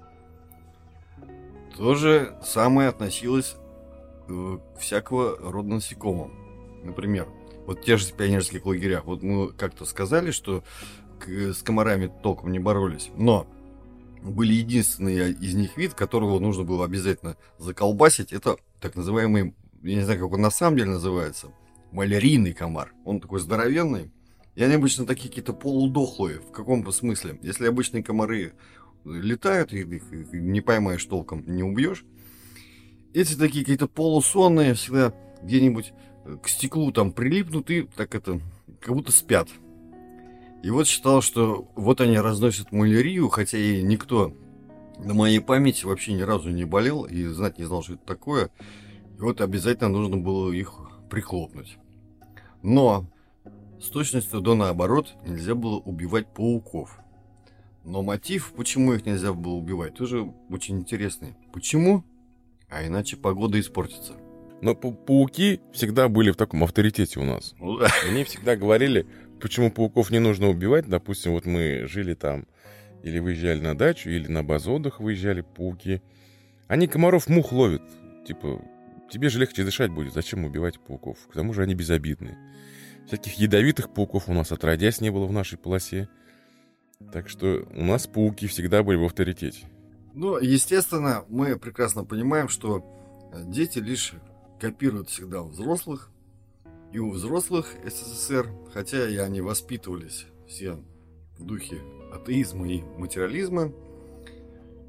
То 1.77 1.95
же 1.95 2.37
самое 2.43 2.89
относилось 2.89 3.57
э, 4.29 4.59
всякого 4.79 5.37
рода 5.39 5.69
насекомым. 5.69 6.33
Например, 6.83 7.29
вот 7.67 7.83
те 7.83 7.97
же 7.97 8.13
пионерских 8.13 8.67
лагерях. 8.67 9.05
Вот 9.05 9.23
мы 9.23 9.53
как-то 9.53 9.85
сказали, 9.85 10.31
что 10.31 10.65
с 11.27 11.63
комарами 11.63 12.11
толком 12.23 12.51
не 12.53 12.59
боролись. 12.59 13.11
Но 13.17 13.47
были 14.23 14.55
единственные 14.55 15.33
из 15.33 15.55
них 15.55 15.77
вид, 15.77 15.95
которого 15.95 16.39
нужно 16.39 16.65
было 16.65 16.85
обязательно 16.85 17.37
заколбасить. 17.59 18.33
Это 18.33 18.57
так 18.81 18.97
называемый, 18.97 19.55
я 19.83 19.95
не 19.97 20.03
знаю, 20.03 20.21
как 20.21 20.33
он 20.33 20.41
на 20.41 20.51
самом 20.51 20.79
деле 20.79 20.91
называется, 20.91 21.49
малярийный 21.93 22.55
комар. 22.55 22.93
Он 23.05 23.21
такой 23.21 23.41
здоровенный. 23.41 24.11
И 24.55 24.65
они 24.65 24.75
обычно 24.75 25.07
такие 25.07 25.29
какие-то 25.29 25.53
полудохлые. 25.53 26.41
В 26.41 26.51
каком 26.51 26.91
смысле? 26.91 27.39
Если 27.43 27.67
обычные 27.67 28.03
комары 28.03 28.55
летают, 29.13 29.73
и 29.73 29.81
их 29.81 30.33
не 30.33 30.61
поймаешь 30.61 31.05
толком, 31.05 31.45
не 31.47 31.63
убьешь. 31.63 32.05
Эти 33.15 33.35
такие 33.35 33.65
какие-то 33.65 33.89
полусонные, 33.89 34.75
всегда 34.75 35.15
где-нибудь 35.43 35.93
к 36.43 36.49
стеклу 36.49 36.93
там 36.93 37.13
прилипнут 37.13 37.71
и 37.71 37.83
так 37.83 38.15
это, 38.15 38.41
как 38.81 38.95
будто 38.95 39.13
спят. 39.13 39.49
И 40.63 40.71
вот 40.71 40.87
считал, 40.87 41.23
что 41.23 41.71
вот 41.75 42.01
они 42.01 42.19
разносят 42.19 42.73
малярию, 42.73 43.29
хотя 43.29 43.59
и 43.59 43.83
никто 43.83 44.35
на 44.99 45.15
моей 45.15 45.41
памяти 45.41 45.85
вообще 45.85 46.13
ни 46.13 46.23
разу 46.23 46.51
не 46.51 46.65
болел 46.65 47.05
и 47.05 47.25
знать 47.27 47.59
не 47.59 47.65
знал, 47.65 47.83
что 47.83 47.95
это 47.95 48.05
такое. 48.05 48.51
И 49.17 49.21
вот 49.21 49.41
обязательно 49.41 49.89
нужно 49.89 50.17
было 50.17 50.53
их 50.53 50.75
прихлопнуть. 51.09 51.79
Но 52.63 53.07
с 53.81 53.89
точностью 53.89 54.41
до 54.41 54.55
наоборот 54.55 55.15
нельзя 55.25 55.55
было 55.55 55.77
убивать 55.77 56.27
пауков. 56.35 56.99
Но 57.89 58.03
мотив, 58.03 58.53
почему 58.55 58.93
их 58.93 59.07
нельзя 59.07 59.33
было 59.33 59.55
убивать, 59.55 59.95
тоже 59.95 60.31
очень 60.51 60.79
интересный. 60.79 61.37
Почему? 61.55 62.05
А 62.69 62.87
иначе 62.87 63.17
погода 63.17 63.59
испортится. 63.59 64.13
Но 64.61 64.75
па 64.75 64.91
пауки 64.91 65.61
всегда 65.73 66.09
были 66.11 66.31
в 66.31 66.37
таком 66.37 66.63
авторитете 66.65 67.19
у 67.19 67.25
нас. 67.25 67.55
Ну 67.59 67.81
Они 68.07 68.25
всегда 68.25 68.57
говорили, 68.57 69.07
почему 69.41 69.71
пауков 69.71 70.11
не 70.11 70.19
нужно 70.19 70.51
убивать. 70.51 70.87
Допустим, 70.87 71.33
вот 71.33 71.47
мы 71.47 71.87
жили 71.87 72.13
там, 72.13 72.47
или 73.03 73.21
выезжали 73.21 73.61
на 73.61 73.75
дачу, 73.75 74.11
или 74.11 74.27
на 74.27 74.45
базу 74.45 74.73
отдыха 74.73 75.01
выезжали 75.01 75.41
пауки. 75.41 76.03
Они 76.67 76.89
комаров 76.89 77.31
мух 77.31 77.53
ловят. 77.53 77.83
Типа, 78.27 78.61
тебе 79.11 79.31
же 79.31 79.39
легче 79.39 79.65
дышать 79.65 79.91
будет. 79.91 80.13
Зачем 80.13 80.45
убивать 80.45 80.79
пауков? 80.79 81.17
К 81.31 81.33
тому 81.33 81.55
же 81.55 81.63
они 81.63 81.75
безобидны. 81.75 82.37
Всяких 83.07 83.33
ядовитых 83.39 83.95
пауков 83.95 84.29
у 84.29 84.35
нас 84.35 84.53
отродясь 84.53 85.01
не 85.01 85.09
было 85.09 85.25
в 85.25 85.33
нашей 85.33 85.57
полосе. 85.57 86.11
Так 87.13 87.29
что 87.29 87.67
у 87.75 87.85
нас 87.85 88.07
пауки 88.07 88.47
всегда 88.47 88.83
были 88.83 88.97
в 88.97 89.05
авторитете. 89.05 89.67
Ну, 90.15 90.37
естественно, 90.39 91.25
мы 91.29 91.59
прекрасно 91.59 92.05
понимаем, 92.05 92.49
что 92.49 92.85
дети 93.47 93.79
лишь 93.79 94.15
копируют 94.61 95.09
всегда 95.09 95.43
взрослых. 95.43 96.11
И 96.93 96.99
у 96.99 97.11
взрослых 97.11 97.75
СССР, 97.85 98.51
хотя 98.73 99.09
и 99.09 99.17
они 99.17 99.41
воспитывались 99.43 100.27
все 100.49 100.79
в 101.39 101.45
духе 101.45 101.83
атеизма 102.13 102.69
и 102.69 102.83
материализма, 102.97 103.73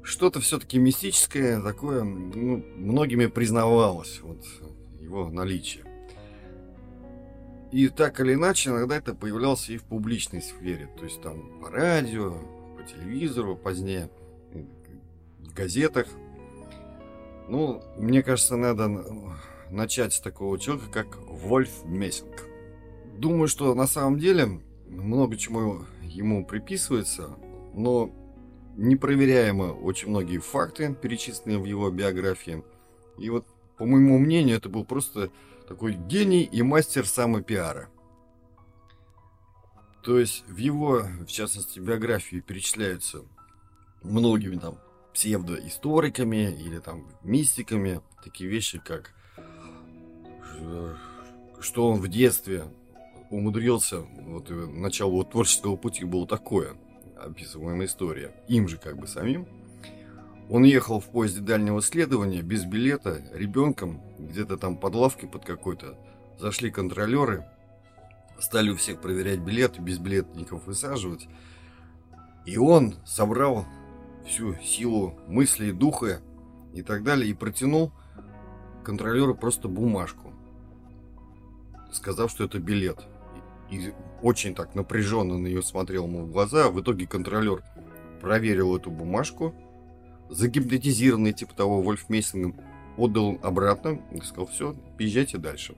что-то 0.02 0.40
все-таки 0.40 0.78
мистическое 0.78 1.60
такое 1.60 2.02
ну, 2.02 2.64
многими 2.76 3.26
признавалось, 3.26 4.20
вот 4.22 4.44
его 4.98 5.28
наличие. 5.28 5.84
И 7.72 7.88
так 7.88 8.20
или 8.20 8.34
иначе, 8.34 8.70
иногда 8.70 8.96
это 8.96 9.14
появлялось 9.14 9.68
и 9.68 9.76
в 9.76 9.84
публичной 9.84 10.42
сфере, 10.42 10.88
то 10.98 11.04
есть 11.04 11.22
там 11.22 11.60
по 11.60 11.70
радио, 11.70 12.34
по 12.76 12.82
телевизору, 12.82 13.56
позднее 13.56 14.10
в 15.38 15.54
газетах. 15.54 16.08
Ну, 17.48 17.82
мне 17.96 18.22
кажется, 18.22 18.56
надо 18.56 18.88
начать 19.70 20.12
с 20.12 20.20
такого 20.20 20.58
человека, 20.58 20.90
как 20.90 21.18
Вольф 21.28 21.84
Мессинг. 21.84 22.46
Думаю, 23.16 23.46
что 23.46 23.74
на 23.74 23.86
самом 23.86 24.18
деле 24.18 24.60
много 24.88 25.36
чему 25.36 25.84
ему 26.02 26.44
приписывается, 26.44 27.36
но 27.74 28.10
непроверяемо 28.76 29.72
очень 29.72 30.08
многие 30.08 30.38
факты, 30.38 30.94
перечисленные 31.00 31.58
в 31.58 31.64
его 31.64 31.90
биографии. 31.90 32.64
И 33.18 33.30
вот, 33.30 33.46
по 33.78 33.84
моему 33.84 34.18
мнению, 34.18 34.56
это 34.56 34.68
был 34.68 34.84
просто 34.84 35.30
такой 35.70 35.94
гений 35.94 36.42
и 36.42 36.62
мастер 36.62 37.06
самопиара. 37.06 37.88
То 40.02 40.18
есть 40.18 40.44
в 40.48 40.56
его, 40.56 41.04
в 41.20 41.28
частности, 41.28 41.78
биографии 41.78 42.40
перечисляются 42.40 43.22
многими 44.02 44.56
там 44.56 44.80
псевдоисториками 45.14 46.52
или 46.52 46.80
там 46.80 47.06
мистиками 47.22 48.00
такие 48.24 48.50
вещи, 48.50 48.82
как 48.84 49.14
что 51.60 51.88
он 51.88 52.00
в 52.00 52.08
детстве 52.08 52.64
умудрился, 53.30 54.00
вот 54.00 54.50
начало 54.50 55.10
его 55.10 55.22
творческого 55.22 55.76
пути 55.76 56.04
было 56.04 56.26
такое– 56.26 56.76
описываемая 57.16 57.86
история, 57.86 58.34
им 58.48 58.66
же 58.66 58.76
как 58.76 58.98
бы 58.98 59.06
самим. 59.06 59.46
Он 60.50 60.64
ехал 60.64 60.98
в 60.98 61.06
поезде 61.06 61.40
дальнего 61.40 61.80
следования 61.80 62.42
без 62.42 62.64
билета, 62.64 63.22
ребенком, 63.32 64.00
где-то 64.18 64.56
там 64.56 64.76
под 64.76 64.96
лавкой 64.96 65.28
под 65.28 65.44
какой-то. 65.44 65.96
Зашли 66.40 66.72
контролеры, 66.72 67.46
стали 68.40 68.70
у 68.70 68.76
всех 68.76 69.00
проверять 69.00 69.38
билеты, 69.38 69.80
без 69.80 69.98
билетников 69.98 70.66
высаживать. 70.66 71.28
И 72.46 72.58
он 72.58 72.96
собрал 73.06 73.64
всю 74.26 74.56
силу 74.56 75.14
мысли, 75.28 75.70
духа 75.70 76.20
и 76.74 76.82
так 76.82 77.04
далее, 77.04 77.30
и 77.30 77.34
протянул 77.34 77.92
контролеру 78.82 79.36
просто 79.36 79.68
бумажку, 79.68 80.32
сказав, 81.92 82.28
что 82.28 82.42
это 82.42 82.58
билет. 82.58 82.98
И 83.70 83.92
очень 84.20 84.56
так 84.56 84.74
напряженно 84.74 85.38
на 85.38 85.46
нее 85.46 85.62
смотрел 85.62 86.06
ему 86.06 86.24
в 86.24 86.32
глаза. 86.32 86.70
В 86.70 86.80
итоге 86.80 87.06
контролер 87.06 87.62
проверил 88.20 88.76
эту 88.76 88.90
бумажку, 88.90 89.54
загипнотизированный 90.30 91.32
типа 91.32 91.54
того 91.54 91.82
Вольф 91.82 92.08
Мейсингом, 92.08 92.56
отдал 92.96 93.38
обратно 93.42 94.00
и 94.12 94.20
сказал, 94.20 94.46
все, 94.46 94.76
езжайте 94.98 95.38
дальше. 95.38 95.74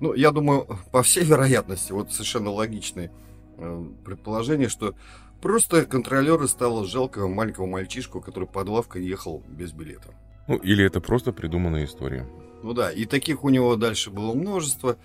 Ну, 0.00 0.14
я 0.14 0.30
думаю, 0.30 0.66
по 0.90 1.02
всей 1.02 1.24
вероятности, 1.24 1.92
вот 1.92 2.12
совершенно 2.12 2.50
логичный 2.50 3.10
э, 3.56 3.84
предположение, 4.04 4.68
что 4.68 4.94
просто 5.40 5.84
контролеры 5.84 6.48
стало 6.48 6.86
жалко 6.86 7.26
маленького 7.26 7.66
мальчишку, 7.66 8.20
который 8.20 8.48
под 8.48 8.68
лавкой 8.68 9.04
ехал 9.04 9.42
без 9.48 9.72
билета. 9.72 10.14
Ну, 10.48 10.56
или 10.56 10.84
это 10.84 11.00
просто 11.00 11.32
придуманная 11.32 11.84
история. 11.84 12.26
Ну 12.62 12.74
да, 12.74 12.92
и 12.92 13.04
таких 13.06 13.44
у 13.44 13.48
него 13.48 13.76
дальше 13.76 14.10
было 14.10 14.34
множество. 14.34 14.96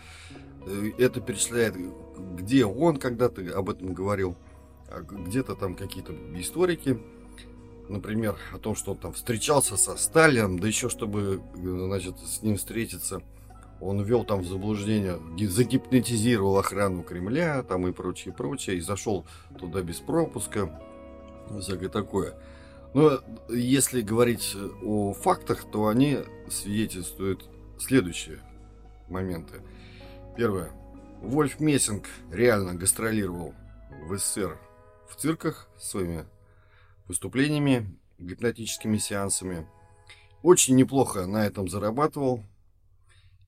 Э, 0.65 0.91
это 0.97 1.21
перечисляет, 1.21 1.75
где 2.35 2.65
он 2.65 2.97
когда-то 2.97 3.41
об 3.55 3.69
этом 3.69 3.93
говорил. 3.93 4.35
А 4.89 5.01
где-то 5.01 5.55
там 5.55 5.75
какие-то 5.75 6.13
историки, 6.35 6.97
например, 7.89 8.37
о 8.53 8.57
том, 8.57 8.75
что 8.75 8.91
он 8.91 8.97
там 8.97 9.13
встречался 9.13 9.77
со 9.77 9.95
Сталином, 9.97 10.59
да 10.59 10.67
еще 10.67 10.89
чтобы, 10.89 11.41
значит, 11.55 12.19
с 12.19 12.41
ним 12.41 12.57
встретиться, 12.57 13.21
он 13.79 14.01
ввел 14.01 14.23
там 14.23 14.41
в 14.41 14.47
заблуждение, 14.47 15.19
загипнотизировал 15.47 16.57
охрану 16.57 17.03
Кремля, 17.03 17.63
там 17.63 17.87
и 17.87 17.91
прочее, 17.91 18.33
прочее, 18.33 18.77
и 18.77 18.81
зашел 18.81 19.25
туда 19.59 19.81
без 19.81 19.97
пропуска, 19.97 20.81
всякое 21.59 21.89
такое. 21.89 22.35
Но 22.93 23.19
если 23.49 24.01
говорить 24.01 24.55
о 24.83 25.13
фактах, 25.13 25.65
то 25.71 25.87
они 25.87 26.19
свидетельствуют 26.49 27.47
следующие 27.79 28.39
моменты. 29.09 29.61
Первое. 30.35 30.71
Вольф 31.21 31.59
Мессинг 31.59 32.05
реально 32.31 32.75
гастролировал 32.75 33.53
в 34.07 34.17
СССР 34.17 34.57
в 35.09 35.15
цирках 35.15 35.67
своими 35.77 36.25
выступлениями, 37.07 37.97
гипнотическими 38.17 38.97
сеансами. 38.97 39.67
Очень 40.43 40.75
неплохо 40.75 41.25
на 41.25 41.45
этом 41.45 41.67
зарабатывал. 41.67 42.43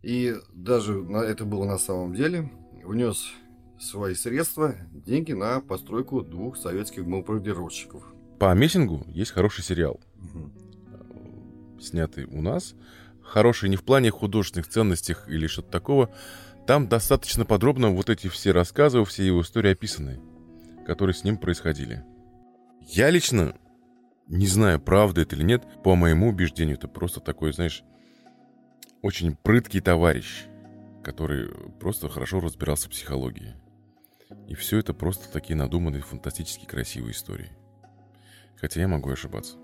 И 0.01 0.35
даже 0.53 1.05
это 1.25 1.45
было 1.45 1.65
на 1.65 1.77
самом 1.77 2.13
деле. 2.13 2.51
Внес 2.83 3.31
свои 3.79 4.15
средства, 4.15 4.75
деньги 4.91 5.33
на 5.33 5.61
постройку 5.61 6.21
двух 6.21 6.57
советских 6.57 7.05
бомбардировщиков. 7.05 8.03
По 8.39 8.53
Мессингу 8.53 9.03
есть 9.07 9.31
хороший 9.31 9.63
сериал, 9.63 9.99
угу. 10.15 10.51
снятый 11.81 12.25
у 12.25 12.41
нас. 12.41 12.75
Хороший 13.21 13.69
не 13.69 13.75
в 13.75 13.83
плане 13.83 14.11
художественных 14.11 14.67
ценностях 14.67 15.29
или 15.29 15.47
что-то 15.47 15.69
такого. 15.69 16.09
Там 16.65 16.87
достаточно 16.87 17.45
подробно 17.45 17.89
вот 17.89 18.09
эти 18.09 18.27
все 18.27 18.51
рассказы, 18.51 19.03
все 19.03 19.25
его 19.25 19.41
истории 19.41 19.71
описаны 19.71 20.19
которые 20.89 21.13
с 21.13 21.23
ним 21.23 21.37
происходили. 21.37 22.03
Я 22.91 23.11
лично 23.11 23.55
не 24.27 24.47
знаю, 24.47 24.79
правда 24.79 25.21
это 25.21 25.35
или 25.35 25.43
нет, 25.43 25.63
по 25.83 25.95
моему 25.95 26.29
убеждению, 26.29 26.75
это 26.75 26.87
просто 26.87 27.19
такой, 27.19 27.53
знаешь, 27.53 27.83
очень 29.03 29.35
прыткий 29.35 29.79
товарищ, 29.79 30.45
который 31.03 31.49
просто 31.79 32.09
хорошо 32.09 32.39
разбирался 32.39 32.87
в 32.87 32.91
психологии. 32.91 33.55
И 34.47 34.55
все 34.55 34.79
это 34.79 34.95
просто 34.95 35.31
такие 35.31 35.55
надуманные, 35.55 36.01
фантастически 36.01 36.65
красивые 36.65 37.11
истории. 37.11 37.51
Хотя 38.55 38.81
я 38.81 38.87
могу 38.87 39.11
ошибаться. 39.11 39.57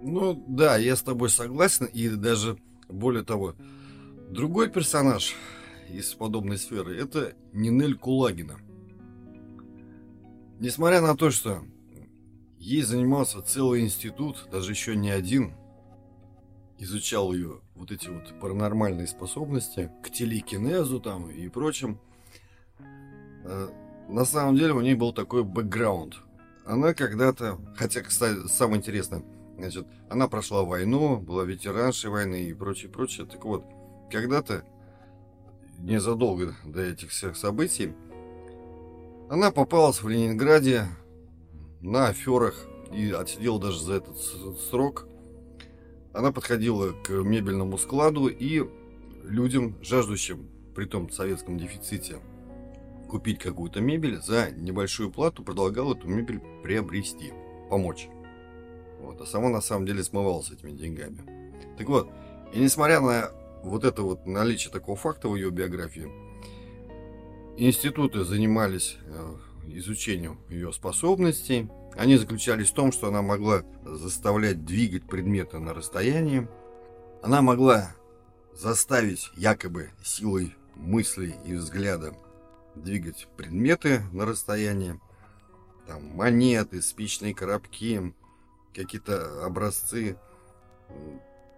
Ну 0.00 0.44
да, 0.48 0.76
я 0.76 0.94
с 0.94 1.02
тобой 1.02 1.30
согласен, 1.30 1.86
и 1.86 2.08
даже 2.10 2.58
более 2.88 3.24
того, 3.24 3.56
другой 4.30 4.70
персонаж 4.70 5.34
из 5.88 6.14
подобной 6.14 6.58
сферы 6.58 6.96
это 6.96 7.34
Нинель 7.52 7.96
Кулагина– 7.96 8.56
Несмотря 10.62 11.00
на 11.00 11.16
то, 11.16 11.32
что 11.32 11.64
ей 12.62 12.82
занимался 12.82 13.42
целый 13.42 13.80
институт, 13.80 14.46
даже 14.50 14.70
еще 14.70 14.94
не 14.94 15.10
один, 15.10 15.52
изучал 16.78 17.32
ее 17.32 17.60
вот 17.74 17.90
эти 17.90 18.08
вот 18.08 18.38
паранормальные 18.40 19.08
способности 19.08 19.90
к 20.04 20.10
телекинезу 20.10 21.00
там 21.00 21.28
и 21.28 21.48
прочим, 21.48 21.98
э, 23.44 23.68
на 24.08 24.24
самом 24.24 24.56
деле 24.56 24.74
у 24.74 24.80
нее 24.80 24.94
был 24.94 25.12
такой 25.12 25.42
бэкграунд. 25.42 26.14
Она 26.64 26.94
когда-то, 26.94 27.58
хотя, 27.76 28.00
кстати, 28.00 28.46
самое 28.46 28.78
интересное, 28.78 29.24
значит, 29.58 29.84
она 30.08 30.28
прошла 30.28 30.62
войну, 30.62 31.16
была 31.16 31.42
ветераншей 31.42 32.10
войны 32.10 32.44
и 32.44 32.54
прочее, 32.54 32.92
прочее. 32.92 33.26
Так 33.26 33.44
вот, 33.44 33.64
когда-то, 34.08 34.62
незадолго 35.80 36.54
до 36.64 36.80
этих 36.80 37.10
всех 37.10 37.36
событий, 37.36 37.92
она 39.28 39.50
попалась 39.50 40.00
в 40.00 40.08
Ленинграде 40.08 40.86
на 41.82 42.08
аферах 42.08 42.66
и 42.92 43.10
отсидела 43.10 43.60
даже 43.60 43.82
за 43.82 43.94
этот 43.94 44.16
срок. 44.70 45.06
Она 46.12 46.32
подходила 46.32 46.92
к 46.92 47.10
мебельному 47.10 47.78
складу 47.78 48.28
и 48.28 48.64
людям, 49.24 49.76
жаждущим, 49.82 50.48
при 50.74 50.84
том 50.84 51.10
советском 51.10 51.58
дефиците, 51.58 52.18
купить 53.08 53.38
какую-то 53.38 53.80
мебель, 53.80 54.20
за 54.20 54.50
небольшую 54.50 55.10
плату 55.10 55.42
предлагала 55.42 55.94
эту 55.94 56.08
мебель 56.08 56.40
приобрести, 56.62 57.32
помочь. 57.68 58.08
Вот, 59.00 59.20
а 59.20 59.26
сама 59.26 59.48
на 59.48 59.60
самом 59.60 59.86
деле 59.86 60.02
смывалась 60.02 60.50
этими 60.50 60.72
деньгами. 60.72 61.18
Так 61.76 61.88
вот, 61.88 62.08
и 62.52 62.60
несмотря 62.60 63.00
на 63.00 63.30
вот 63.62 63.84
это 63.84 64.02
вот 64.02 64.26
наличие 64.26 64.72
такого 64.72 64.96
факта 64.96 65.28
в 65.28 65.36
ее 65.36 65.50
биографии, 65.50 66.10
Институты 67.56 68.24
занимались 68.24 68.96
э, 69.04 69.34
изучением 69.66 70.38
ее 70.48 70.72
способностей. 70.72 71.68
Они 71.94 72.16
заключались 72.16 72.70
в 72.70 72.74
том, 72.74 72.92
что 72.92 73.08
она 73.08 73.22
могла 73.22 73.62
заставлять 73.84 74.64
двигать 74.64 75.04
предметы 75.04 75.58
на 75.58 75.74
расстоянии. 75.74 76.48
Она 77.22 77.42
могла 77.42 77.94
заставить 78.54 79.30
якобы 79.36 79.90
силой 80.02 80.54
мысли 80.74 81.34
и 81.44 81.54
взгляда 81.54 82.14
двигать 82.74 83.28
предметы 83.36 84.02
на 84.12 84.24
расстоянии. 84.24 85.00
Там 85.86 86.16
монеты, 86.16 86.80
спичные 86.80 87.34
коробки, 87.34 88.14
какие-то 88.74 89.44
образцы 89.44 90.16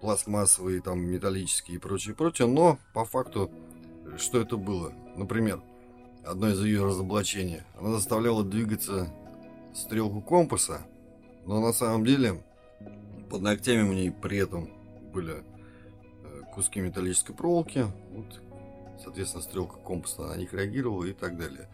пластмассовые, 0.00 0.82
там 0.82 1.00
металлические 1.00 1.76
и 1.76 1.80
прочее, 1.80 2.14
прочее. 2.14 2.48
Но 2.48 2.78
по 2.92 3.04
факту, 3.04 3.50
что 4.18 4.40
это 4.40 4.56
было? 4.56 4.92
Например, 5.16 5.62
одно 6.26 6.48
из 6.48 6.62
ее 6.62 6.84
разоблачений. 6.84 7.62
Она 7.78 7.90
заставляла 7.90 8.44
двигаться 8.44 9.08
стрелку 9.74 10.20
компаса, 10.20 10.82
но 11.46 11.60
на 11.60 11.72
самом 11.72 12.04
деле 12.04 12.42
под 13.30 13.42
ногтями 13.42 13.88
у 13.88 13.92
ней 13.92 14.10
при 14.10 14.38
этом 14.38 14.70
были 15.12 15.34
э, 15.34 16.40
куски 16.54 16.80
металлической 16.80 17.34
проволоки. 17.34 17.86
Вот, 18.12 18.40
соответственно, 19.02 19.42
стрелка 19.42 19.76
компаса 19.78 20.22
на 20.22 20.36
них 20.36 20.52
реагировала 20.52 21.04
и 21.04 21.12
так 21.12 21.36
далее. 21.36 21.68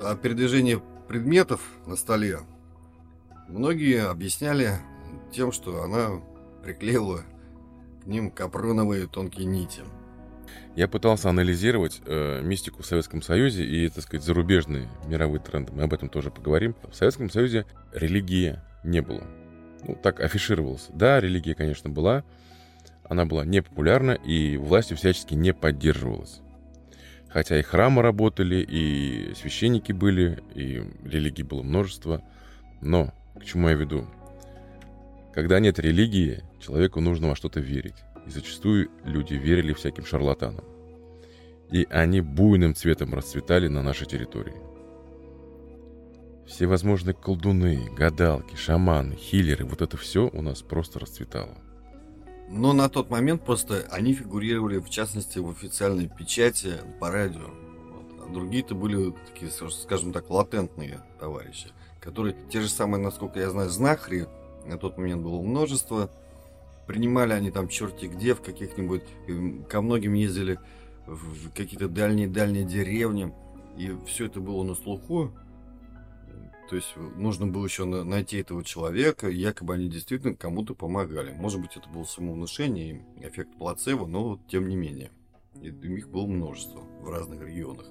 А 0.00 0.16
передвижение 0.16 0.82
предметов 1.08 1.60
на 1.86 1.96
столе 1.96 2.40
многие 3.48 4.08
объясняли 4.08 4.78
тем, 5.32 5.52
что 5.52 5.82
она 5.82 6.20
приклеила 6.62 7.22
к 8.02 8.06
ним 8.06 8.30
капроновые 8.30 9.06
тонкие 9.06 9.46
нити– 9.46 9.82
я 10.76 10.88
пытался 10.88 11.30
анализировать 11.30 12.00
э, 12.06 12.40
мистику 12.42 12.82
в 12.82 12.86
Советском 12.86 13.22
Союзе 13.22 13.64
и, 13.64 13.88
так 13.88 14.02
сказать, 14.02 14.24
зарубежные 14.24 14.88
мировые 15.06 15.40
тренды. 15.40 15.72
Мы 15.72 15.84
об 15.84 15.92
этом 15.92 16.08
тоже 16.08 16.30
поговорим. 16.30 16.74
В 16.90 16.94
Советском 16.94 17.30
Союзе 17.30 17.66
религии 17.92 18.58
не 18.82 19.00
было. 19.00 19.22
Ну, 19.86 19.94
так 20.02 20.20
афишировался. 20.20 20.92
Да, 20.92 21.20
религия, 21.20 21.54
конечно, 21.54 21.90
была. 21.90 22.24
Она 23.04 23.24
была 23.24 23.44
непопулярна 23.44 24.12
и 24.12 24.56
властью 24.56 24.96
всячески 24.96 25.34
не 25.34 25.52
поддерживалась. 25.52 26.40
Хотя 27.28 27.58
и 27.58 27.62
храмы 27.62 28.02
работали, 28.02 28.56
и 28.56 29.34
священники 29.34 29.92
были, 29.92 30.42
и 30.54 30.82
религий 31.04 31.42
было 31.42 31.62
множество. 31.62 32.22
Но, 32.80 33.12
к 33.38 33.44
чему 33.44 33.68
я 33.68 33.74
веду? 33.74 34.06
Когда 35.34 35.58
нет 35.60 35.78
религии, 35.78 36.42
человеку 36.60 37.00
нужно 37.00 37.28
во 37.28 37.36
что-то 37.36 37.60
верить 37.60 37.96
и 38.26 38.30
зачастую 38.30 38.90
люди 39.04 39.34
верили 39.34 39.72
всяким 39.72 40.04
шарлатанам. 40.04 40.64
И 41.70 41.86
они 41.90 42.20
буйным 42.20 42.74
цветом 42.74 43.14
расцветали 43.14 43.68
на 43.68 43.82
нашей 43.82 44.06
территории. 44.06 44.54
Всевозможные 46.46 47.14
колдуны, 47.14 47.88
гадалки, 47.96 48.54
шаманы, 48.54 49.16
хиллеры, 49.16 49.64
вот 49.64 49.80
это 49.80 49.96
все 49.96 50.28
у 50.32 50.42
нас 50.42 50.60
просто 50.62 51.00
расцветало. 51.00 51.56
Но 52.50 52.74
на 52.74 52.90
тот 52.90 53.08
момент 53.08 53.44
просто 53.44 53.86
они 53.90 54.12
фигурировали, 54.12 54.78
в 54.78 54.90
частности, 54.90 55.38
в 55.38 55.48
официальной 55.48 56.08
печати 56.08 56.74
по 57.00 57.10
радио. 57.10 57.50
А 58.20 58.32
другие-то 58.32 58.74
были 58.74 59.14
такие, 59.26 59.50
скажем 59.50 60.12
так, 60.12 60.28
латентные 60.28 61.00
товарищи, 61.18 61.68
которые, 62.00 62.36
те 62.50 62.60
же 62.60 62.68
самые, 62.68 63.02
насколько 63.02 63.40
я 63.40 63.50
знаю, 63.50 63.70
знахари, 63.70 64.26
на 64.66 64.76
тот 64.76 64.98
момент 64.98 65.22
было 65.22 65.40
множество, 65.40 66.10
принимали 66.86 67.32
они 67.32 67.50
там 67.50 67.68
черти 67.68 68.06
где, 68.06 68.34
в 68.34 68.42
каких-нибудь, 68.42 69.02
ко 69.68 69.80
многим 69.80 70.14
ездили 70.14 70.58
в 71.06 71.50
какие-то 71.50 71.88
дальние-дальние 71.88 72.64
деревни, 72.64 73.32
и 73.76 73.96
все 74.06 74.26
это 74.26 74.40
было 74.40 74.62
на 74.62 74.74
слуху. 74.74 75.32
То 76.70 76.76
есть 76.76 76.94
нужно 77.16 77.46
было 77.46 77.66
еще 77.66 77.84
найти 77.84 78.38
этого 78.38 78.64
человека, 78.64 79.28
якобы 79.28 79.74
они 79.74 79.88
действительно 79.88 80.34
кому-то 80.34 80.74
помогали. 80.74 81.32
Может 81.32 81.60
быть, 81.60 81.76
это 81.76 81.88
было 81.90 82.04
самовнушение, 82.04 83.04
эффект 83.20 83.50
плацебо, 83.58 84.06
но 84.06 84.40
тем 84.48 84.68
не 84.68 84.76
менее. 84.76 85.10
И 85.60 85.68
их 85.68 86.08
было 86.08 86.26
множество 86.26 86.80
в 87.00 87.10
разных 87.10 87.42
регионах. 87.42 87.86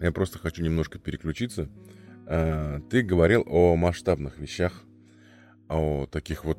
Я 0.00 0.10
просто 0.10 0.38
хочу 0.38 0.62
немножко 0.62 0.98
переключиться. 0.98 1.68
А, 2.26 2.80
ты 2.90 3.02
говорил 3.02 3.44
о 3.46 3.76
масштабных 3.76 4.38
вещах, 4.38 4.82
о 5.68 6.06
таких 6.06 6.44
вот 6.44 6.58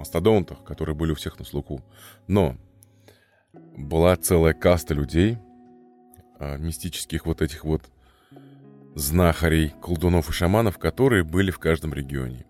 мастодонтах, 0.00 0.64
которые 0.64 0.96
были 0.96 1.12
у 1.12 1.14
всех 1.14 1.38
на 1.38 1.44
слуху. 1.44 1.82
Но 2.26 2.56
была 3.76 4.16
целая 4.16 4.54
каста 4.54 4.94
людей, 4.94 5.38
а, 6.38 6.56
мистических 6.56 7.26
вот 7.26 7.42
этих 7.42 7.64
вот 7.64 7.82
знахарей, 8.94 9.72
колдунов 9.80 10.28
и 10.28 10.32
шаманов, 10.32 10.78
которые 10.78 11.22
были 11.22 11.50
в 11.50 11.58
каждом 11.58 11.94
регионе. 11.94 12.44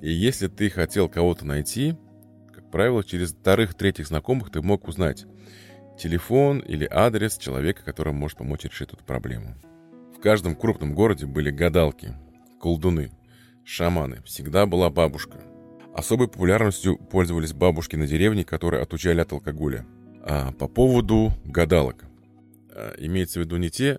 И 0.00 0.10
если 0.10 0.48
ты 0.48 0.70
хотел 0.70 1.08
кого-то 1.08 1.44
найти, 1.46 1.96
как 2.52 2.70
правило, 2.70 3.04
через 3.04 3.32
вторых-третьих 3.32 4.06
знакомых 4.06 4.50
ты 4.50 4.62
мог 4.62 4.88
узнать 4.88 5.26
телефон 5.98 6.60
или 6.60 6.88
адрес 6.90 7.36
человека, 7.36 7.84
который 7.84 8.12
может 8.12 8.38
помочь 8.38 8.64
решить 8.64 8.92
эту 8.92 9.04
проблему. 9.04 9.56
В 10.16 10.20
каждом 10.20 10.56
крупном 10.56 10.94
городе 10.94 11.26
были 11.26 11.50
гадалки, 11.50 12.14
колдуны, 12.60 13.12
шаманы. 13.64 14.22
Всегда 14.24 14.66
была 14.66 14.90
бабушка. 14.90 15.38
Особой 15.98 16.28
популярностью 16.28 16.96
пользовались 16.96 17.52
бабушки 17.52 17.96
на 17.96 18.06
деревне, 18.06 18.44
которые 18.44 18.84
отучали 18.84 19.18
от 19.18 19.32
алкоголя. 19.32 19.84
А 20.22 20.52
по 20.52 20.68
поводу 20.68 21.32
гадалок. 21.44 22.04
А, 22.70 22.94
имеется 22.98 23.40
в 23.40 23.42
виду 23.42 23.56
не 23.56 23.68
те 23.68 23.98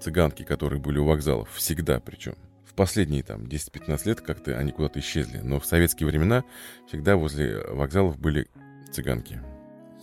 цыганки, 0.00 0.44
которые 0.44 0.80
были 0.80 0.98
у 0.98 1.04
вокзалов, 1.04 1.50
всегда 1.52 1.98
причем. 1.98 2.36
В 2.64 2.74
последние 2.74 3.24
там 3.24 3.42
10-15 3.42 4.02
лет 4.04 4.20
как-то 4.20 4.56
они 4.56 4.70
куда-то 4.70 5.00
исчезли, 5.00 5.38
но 5.38 5.58
в 5.58 5.66
советские 5.66 6.06
времена 6.06 6.44
всегда 6.86 7.16
возле 7.16 7.58
вокзалов 7.70 8.16
были 8.16 8.46
цыганки. 8.92 9.40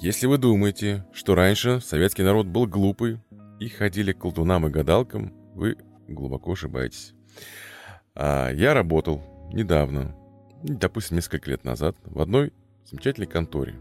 Если 0.01 0.25
вы 0.25 0.37
думаете, 0.37 1.05
что 1.13 1.35
раньше 1.35 1.79
советский 1.79 2.23
народ 2.23 2.47
был 2.47 2.67
глупый 2.67 3.21
и 3.61 3.69
ходили 3.69 4.11
к 4.11 4.19
колдунам 4.19 4.67
и 4.67 4.69
гадалкам, 4.69 5.31
вы 5.55 5.77
глубоко 6.09 6.51
ошибаетесь. 6.51 7.13
А 8.13 8.51
я 8.51 8.73
работал 8.73 9.23
недавно, 9.53 10.17
допустим, 10.63 11.17
несколько 11.17 11.49
лет 11.49 11.63
назад, 11.63 11.95
в 12.05 12.19
одной 12.21 12.53
замечательной 12.85 13.27
конторе. 13.27 13.75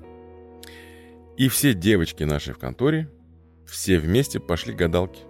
И 1.37 1.49
все 1.49 1.75
девочки 1.75 2.23
наши 2.25 2.53
в 2.53 2.59
конторе, 2.59 3.09
все 3.67 3.99
вместе 3.99 4.41
пошли 4.41 4.75
гадалки. 4.75 5.21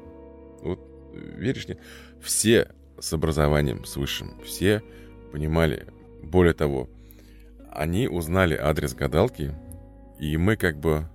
Вот, 0.63 0.81
веришь, 1.13 1.69
нет? 1.69 1.79
Все 2.21 2.71
с 2.99 3.13
образованием, 3.13 3.85
с 3.85 3.97
высшим, 3.97 4.41
все 4.45 4.83
понимали. 5.33 5.87
Более 6.23 6.55
того, 6.55 6.89
они 7.71 8.09
узнали 8.09 8.55
адрес 8.55 8.95
гадалки, 8.95 9.55
и 10.19 10.37
мы 10.37 10.57
как 10.57 10.79
бы 10.79 11.09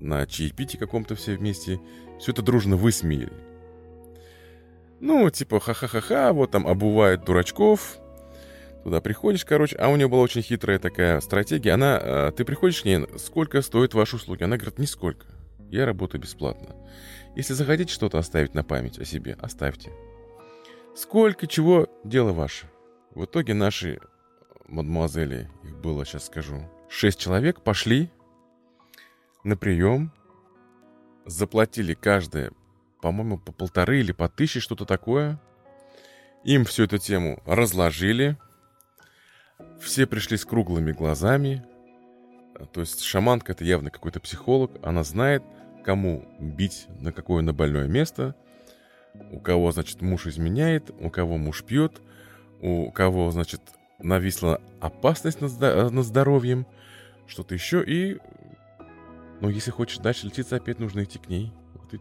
на 0.00 0.26
чаепитии 0.26 0.76
каком-то 0.76 1.14
все 1.14 1.36
вместе 1.36 1.80
все 2.18 2.32
это 2.32 2.42
дружно 2.42 2.76
высмеяли. 2.76 3.32
Ну, 5.00 5.28
типа, 5.30 5.60
ха-ха-ха-ха, 5.60 6.32
вот 6.32 6.50
там 6.50 6.66
обувает 6.66 7.24
дурачков. 7.24 7.98
Туда 8.84 9.00
приходишь, 9.00 9.46
короче, 9.46 9.76
а 9.76 9.88
у 9.88 9.96
нее 9.96 10.08
была 10.08 10.20
очень 10.20 10.42
хитрая 10.42 10.78
такая 10.78 11.20
стратегия. 11.20 11.72
Она, 11.72 11.98
э, 12.00 12.32
ты 12.36 12.44
приходишь 12.44 12.82
к 12.82 12.84
ней, 12.84 13.06
сколько 13.16 13.62
стоит 13.62 13.94
ваши 13.94 14.16
услуги? 14.16 14.42
Она 14.42 14.58
говорит, 14.58 14.78
нисколько. 14.78 15.26
Я 15.70 15.86
работаю 15.86 16.20
бесплатно. 16.20 16.76
Если 17.34 17.54
захотите 17.54 17.92
что-то 17.92 18.18
оставить 18.18 18.52
на 18.52 18.62
память 18.62 18.98
о 18.98 19.06
себе, 19.06 19.38
оставьте. 19.40 19.90
Сколько 20.94 21.46
чего, 21.46 21.88
дело 22.04 22.32
ваше. 22.32 22.70
В 23.14 23.24
итоге 23.24 23.54
наши 23.54 24.00
мадемуазели, 24.68 25.48
их 25.62 25.76
было, 25.78 26.04
сейчас 26.04 26.26
скажу, 26.26 26.68
шесть 26.90 27.18
человек, 27.18 27.62
пошли 27.62 28.10
на 29.44 29.56
прием, 29.56 30.12
заплатили 31.24 31.94
каждое, 31.94 32.52
по-моему, 33.00 33.38
по 33.38 33.50
полторы 33.50 34.00
или 34.00 34.12
по 34.12 34.28
тысяче, 34.28 34.60
что-то 34.60 34.84
такое. 34.84 35.40
Им 36.44 36.66
всю 36.66 36.84
эту 36.84 36.98
тему 36.98 37.42
разложили. 37.46 38.36
Все 39.80 40.06
пришли 40.06 40.36
с 40.36 40.44
круглыми 40.44 40.92
глазами. 40.92 41.64
То 42.72 42.80
есть 42.80 43.02
шаманка 43.02 43.52
это 43.52 43.64
явно 43.64 43.90
какой-то 43.90 44.20
психолог. 44.20 44.72
Она 44.82 45.04
знает, 45.04 45.42
кому 45.84 46.24
бить, 46.38 46.86
на 47.00 47.12
какое 47.12 47.42
на 47.42 47.52
больное 47.52 47.88
место. 47.88 48.34
У 49.30 49.40
кого, 49.40 49.70
значит, 49.72 50.02
муж 50.02 50.26
изменяет, 50.26 50.90
у 50.98 51.10
кого 51.10 51.36
муж 51.36 51.62
пьет, 51.64 52.00
у 52.60 52.90
кого, 52.90 53.30
значит, 53.30 53.60
нависла 53.98 54.60
опасность 54.80 55.40
над, 55.40 55.60
над 55.60 56.04
здоровьем, 56.04 56.66
что-то 57.26 57.54
еще. 57.54 57.84
И 57.86 58.18
но 59.40 59.50
если 59.50 59.70
хочешь 59.70 59.98
дальше 59.98 60.26
летиться, 60.26 60.56
опять 60.56 60.78
нужно 60.78 61.04
идти 61.04 61.18
к 61.18 61.28
ней. 61.28 61.52
Вот 61.74 62.00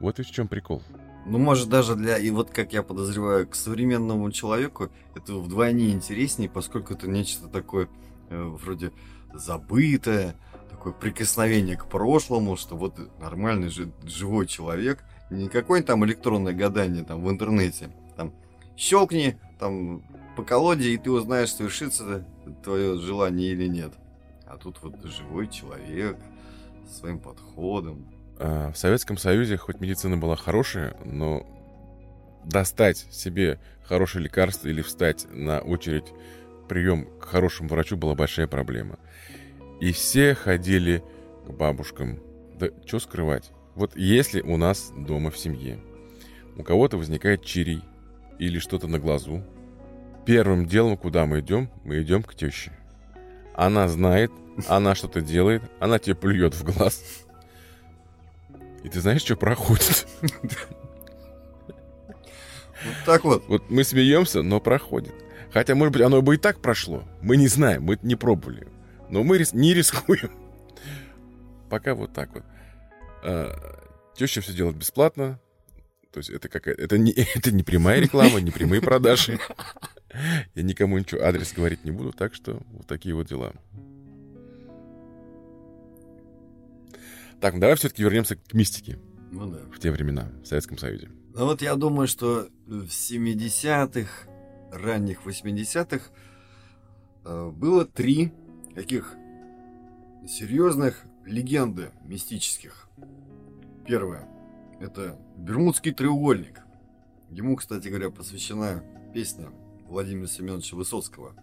вот 0.00 0.20
и 0.20 0.22
в 0.22 0.30
чем 0.30 0.48
прикол. 0.48 0.82
Ну, 1.30 1.36
может, 1.36 1.68
даже 1.68 1.94
для, 1.94 2.16
и 2.16 2.30
вот 2.30 2.50
как 2.50 2.72
я 2.72 2.82
подозреваю, 2.82 3.46
к 3.46 3.54
современному 3.54 4.30
человеку 4.32 4.88
это 5.14 5.34
вдвойне 5.34 5.90
интереснее, 5.90 6.48
поскольку 6.48 6.94
это 6.94 7.06
нечто 7.06 7.48
такое 7.48 7.90
э, 8.30 8.42
вроде 8.42 8.92
забытое, 9.34 10.36
такое 10.70 10.94
прикосновение 10.94 11.76
к 11.76 11.86
прошлому, 11.86 12.56
что 12.56 12.76
вот 12.76 12.94
нормальный 13.20 13.68
же 13.68 13.92
живой 14.04 14.46
человек, 14.46 15.04
не 15.28 15.48
какое-нибудь 15.48 15.86
там 15.86 16.02
электронное 16.06 16.54
гадание 16.54 17.04
там 17.04 17.22
в 17.22 17.30
интернете, 17.30 17.90
там 18.16 18.32
щелкни 18.74 19.38
там 19.58 20.02
по 20.34 20.42
колоде, 20.42 20.88
и 20.88 20.96
ты 20.96 21.10
узнаешь, 21.10 21.52
совершится 21.52 22.26
твое 22.64 22.98
желание 22.98 23.52
или 23.52 23.66
нет. 23.66 23.92
А 24.46 24.56
тут 24.56 24.82
вот 24.82 25.04
живой 25.04 25.48
человек, 25.48 26.16
своим 26.88 27.18
подходом. 27.18 28.06
А, 28.38 28.70
в 28.72 28.78
Советском 28.78 29.18
Союзе 29.18 29.56
хоть 29.56 29.80
медицина 29.80 30.16
была 30.16 30.36
хорошая, 30.36 30.96
но 31.04 31.46
достать 32.44 32.98
себе 33.10 33.58
хорошее 33.82 34.24
лекарство 34.24 34.68
или 34.68 34.80
встать 34.80 35.26
на 35.30 35.60
очередь 35.60 36.06
прием 36.68 37.08
к 37.18 37.24
хорошему 37.24 37.68
врачу 37.68 37.96
была 37.96 38.14
большая 38.14 38.46
проблема. 38.46 38.98
И 39.80 39.92
все 39.92 40.34
ходили 40.34 41.02
к 41.46 41.50
бабушкам. 41.50 42.20
Да 42.58 42.68
что 42.86 43.00
скрывать? 43.00 43.50
Вот 43.74 43.96
если 43.96 44.40
у 44.40 44.56
нас 44.56 44.92
дома 44.96 45.30
в 45.30 45.38
семье 45.38 45.78
у 46.56 46.62
кого-то 46.62 46.96
возникает 46.96 47.44
чирий 47.44 47.82
или 48.38 48.58
что-то 48.58 48.88
на 48.88 48.98
глазу, 48.98 49.44
первым 50.26 50.66
делом, 50.66 50.96
куда 50.96 51.26
мы 51.26 51.40
идем, 51.40 51.70
мы 51.84 52.02
идем 52.02 52.22
к 52.22 52.34
теще. 52.34 52.72
Она 53.54 53.88
знает, 53.88 54.30
она 54.68 54.94
что-то 54.94 55.20
делает, 55.20 55.62
она 55.80 55.98
тебе 55.98 56.16
плюет 56.16 56.54
в 56.54 56.64
глаз. 56.64 57.26
И 58.88 58.90
ты 58.90 59.02
знаешь, 59.02 59.20
что 59.20 59.36
проходит? 59.36 60.06
Вот 62.84 62.94
так 63.04 63.24
вот. 63.24 63.46
Вот 63.48 63.68
мы 63.68 63.84
смеемся, 63.84 64.40
но 64.40 64.60
проходит. 64.60 65.12
Хотя, 65.52 65.74
может 65.74 65.92
быть, 65.92 66.02
оно 66.02 66.22
бы 66.22 66.36
и 66.36 66.38
так 66.38 66.60
прошло. 66.62 67.04
Мы 67.20 67.36
не 67.36 67.48
знаем, 67.48 67.82
мы 67.82 67.98
не 68.02 68.16
пробовали. 68.16 68.66
Но 69.10 69.24
мы 69.24 69.36
рис- 69.36 69.54
не 69.54 69.74
рискуем. 69.74 70.30
Пока 71.68 71.94
вот 71.94 72.14
так 72.14 72.32
вот. 72.32 72.44
А, 73.24 73.52
теща 74.16 74.40
все 74.40 74.54
делает 74.54 74.76
бесплатно. 74.76 75.38
То 76.10 76.20
есть 76.20 76.30
это 76.30 76.48
какая 76.48 76.74
это 76.74 76.96
не, 76.96 77.12
это 77.34 77.52
не 77.52 77.62
прямая 77.62 78.00
реклама, 78.00 78.40
не 78.40 78.50
прямые 78.50 78.80
продажи. 78.80 79.38
Я 80.54 80.62
никому 80.62 80.98
ничего 80.98 81.22
адрес 81.24 81.52
говорить 81.52 81.84
не 81.84 81.90
буду, 81.90 82.12
так 82.12 82.34
что 82.34 82.62
вот 82.72 82.86
такие 82.86 83.14
вот 83.14 83.26
дела. 83.26 83.52
Так, 87.40 87.54
ну 87.54 87.60
давай 87.60 87.76
все-таки 87.76 88.02
вернемся 88.02 88.36
к 88.36 88.52
мистике. 88.52 88.98
Ну 89.30 89.50
да. 89.50 89.58
В 89.72 89.78
те 89.78 89.90
времена, 89.90 90.28
в 90.42 90.46
Советском 90.46 90.78
Союзе. 90.78 91.10
Ну 91.34 91.44
вот 91.44 91.62
я 91.62 91.76
думаю, 91.76 92.08
что 92.08 92.48
в 92.66 92.86
70-х, 92.86 94.28
ранних 94.72 95.24
80-х 95.24 96.10
э, 97.24 97.50
было 97.50 97.84
три 97.84 98.32
таких 98.74 99.14
серьезных 100.26 101.04
легенды 101.24 101.92
мистических. 102.04 102.88
Первое. 103.86 104.28
Это 104.80 105.18
Бермудский 105.36 105.92
треугольник. 105.92 106.60
Ему, 107.30 107.56
кстати 107.56 107.88
говоря, 107.88 108.10
посвящена 108.10 108.82
песня 109.14 109.48
Владимира 109.86 110.26
Семеновича 110.26 110.76
Высоцкого. 110.76 111.34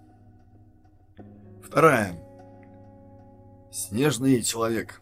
Вторая. 1.64 2.20
Снежный 3.72 4.42
человек. 4.42 5.02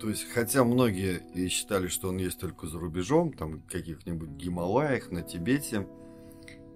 То 0.00 0.08
есть, 0.08 0.30
хотя 0.30 0.64
многие 0.64 1.22
и 1.34 1.48
считали, 1.48 1.88
что 1.88 2.10
он 2.10 2.18
есть 2.18 2.38
только 2.38 2.66
за 2.66 2.78
рубежом, 2.78 3.32
там 3.32 3.62
каких-нибудь 3.62 4.30
Гималаях, 4.30 5.10
на 5.10 5.22
Тибете, 5.22 5.88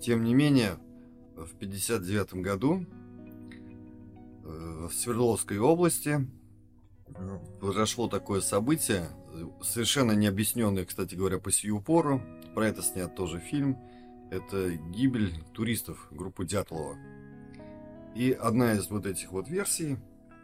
тем 0.00 0.24
не 0.24 0.34
менее, 0.34 0.78
в 1.36 1.54
59 1.54 2.34
году 2.34 2.84
э, 4.44 4.86
в 4.88 4.92
Свердловской 4.92 5.58
области 5.58 6.28
э, 7.06 7.38
произошло 7.60 8.08
такое 8.08 8.40
событие, 8.40 9.08
совершенно 9.62 10.12
необъясненное, 10.12 10.84
кстати 10.84 11.14
говоря, 11.14 11.38
по 11.38 11.52
сию 11.52 11.80
пору. 11.80 12.20
Про 12.54 12.66
это 12.66 12.82
снят 12.82 13.14
тоже 13.14 13.38
фильм. 13.38 13.78
Это 14.30 14.72
гибель 14.72 15.32
туристов 15.52 16.08
группы 16.10 16.44
Дятлова. 16.44 16.96
И 18.14 18.32
одна 18.32 18.72
из 18.72 18.90
вот 18.90 19.06
этих 19.06 19.32
вот 19.32 19.48
версий, 19.48 19.98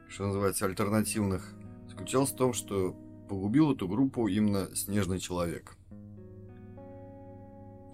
что 0.09 0.27
называется, 0.27 0.67
альтернативных, 0.67 1.55
заключалась 1.99 2.31
в 2.31 2.37
том, 2.37 2.53
что 2.53 2.95
погубил 3.29 3.73
эту 3.73 3.89
группу 3.89 4.29
именно 4.29 4.75
Снежный 4.77 5.19
Человек. 5.19 5.77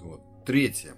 Вот. 0.03 0.21
Третье. 0.45 0.95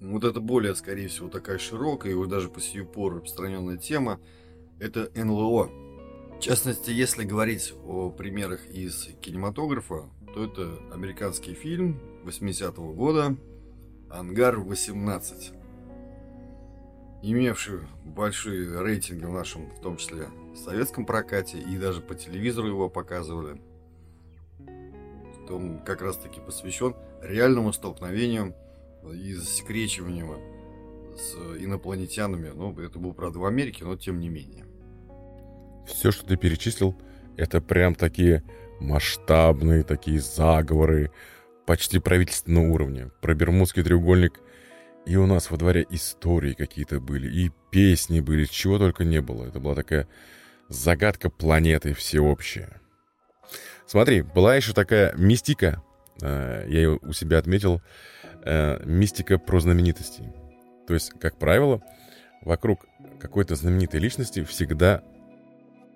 Вот 0.00 0.22
это 0.22 0.40
более, 0.40 0.76
скорее 0.76 1.08
всего, 1.08 1.28
такая 1.28 1.58
широкая 1.58 2.12
и 2.12 2.26
даже 2.28 2.48
по 2.48 2.60
сию 2.60 2.86
пору 2.86 3.16
распространенная 3.16 3.76
тема. 3.76 4.20
Это 4.78 5.10
НЛО. 5.16 5.68
В 6.36 6.40
частности, 6.40 6.90
если 6.90 7.24
говорить 7.24 7.74
о 7.84 8.10
примерах 8.10 8.64
из 8.70 9.08
кинематографа, 9.20 10.08
то 10.32 10.44
это 10.44 10.78
американский 10.94 11.54
фильм 11.54 12.00
80-го 12.24 12.92
года 12.94 13.36
«Ангар-18», 14.10 15.59
имевший 17.22 17.80
большие 18.04 18.80
рейтинги 18.82 19.24
в 19.24 19.32
нашем, 19.32 19.70
в 19.70 19.80
том 19.80 19.96
числе, 19.96 20.28
советском 20.54 21.06
прокате, 21.06 21.58
и 21.58 21.76
даже 21.76 22.00
по 22.00 22.14
телевизору 22.14 22.68
его 22.68 22.88
показывали. 22.88 23.60
Он 25.48 25.80
как 25.80 26.00
раз-таки 26.00 26.40
посвящен 26.40 26.94
реальному 27.22 27.72
столкновению 27.72 28.54
и 29.12 29.34
засекречиванию 29.34 30.38
с 31.16 31.34
инопланетянами. 31.58 32.52
Ну, 32.54 32.78
это 32.78 32.98
был, 32.98 33.12
правда, 33.14 33.40
в 33.40 33.44
Америке, 33.44 33.84
но 33.84 33.96
тем 33.96 34.20
не 34.20 34.28
менее. 34.28 34.64
Все, 35.86 36.12
что 36.12 36.24
ты 36.24 36.36
перечислил, 36.36 36.94
это 37.36 37.60
прям 37.60 37.96
такие 37.96 38.44
масштабные 38.80 39.82
такие 39.82 40.20
заговоры 40.20 41.10
почти 41.66 41.98
правительственного 41.98 42.72
уровня. 42.72 43.10
Про 43.20 43.34
Бермудский 43.34 43.82
треугольник 43.82 44.40
и 45.06 45.16
у 45.16 45.26
нас 45.26 45.50
во 45.50 45.56
дворе 45.56 45.86
истории 45.90 46.52
какие-то 46.52 47.00
были, 47.00 47.28
и 47.28 47.50
песни 47.70 48.20
были, 48.20 48.44
чего 48.44 48.78
только 48.78 49.04
не 49.04 49.20
было. 49.20 49.46
Это 49.46 49.60
была 49.60 49.74
такая 49.74 50.06
загадка 50.68 51.30
планеты 51.30 51.94
всеобщая. 51.94 52.80
Смотри, 53.86 54.22
была 54.22 54.54
еще 54.54 54.72
такая 54.72 55.14
мистика, 55.16 55.82
э, 56.22 56.64
я 56.68 56.78
ее 56.78 56.98
у 57.02 57.12
себя 57.12 57.38
отметил, 57.38 57.82
э, 58.44 58.84
мистика 58.84 59.38
про 59.38 59.60
знаменитостей. 59.60 60.24
То 60.86 60.94
есть, 60.94 61.10
как 61.20 61.38
правило, 61.38 61.82
вокруг 62.42 62.86
какой-то 63.20 63.54
знаменитой 63.54 64.00
личности 64.00 64.44
всегда 64.44 65.02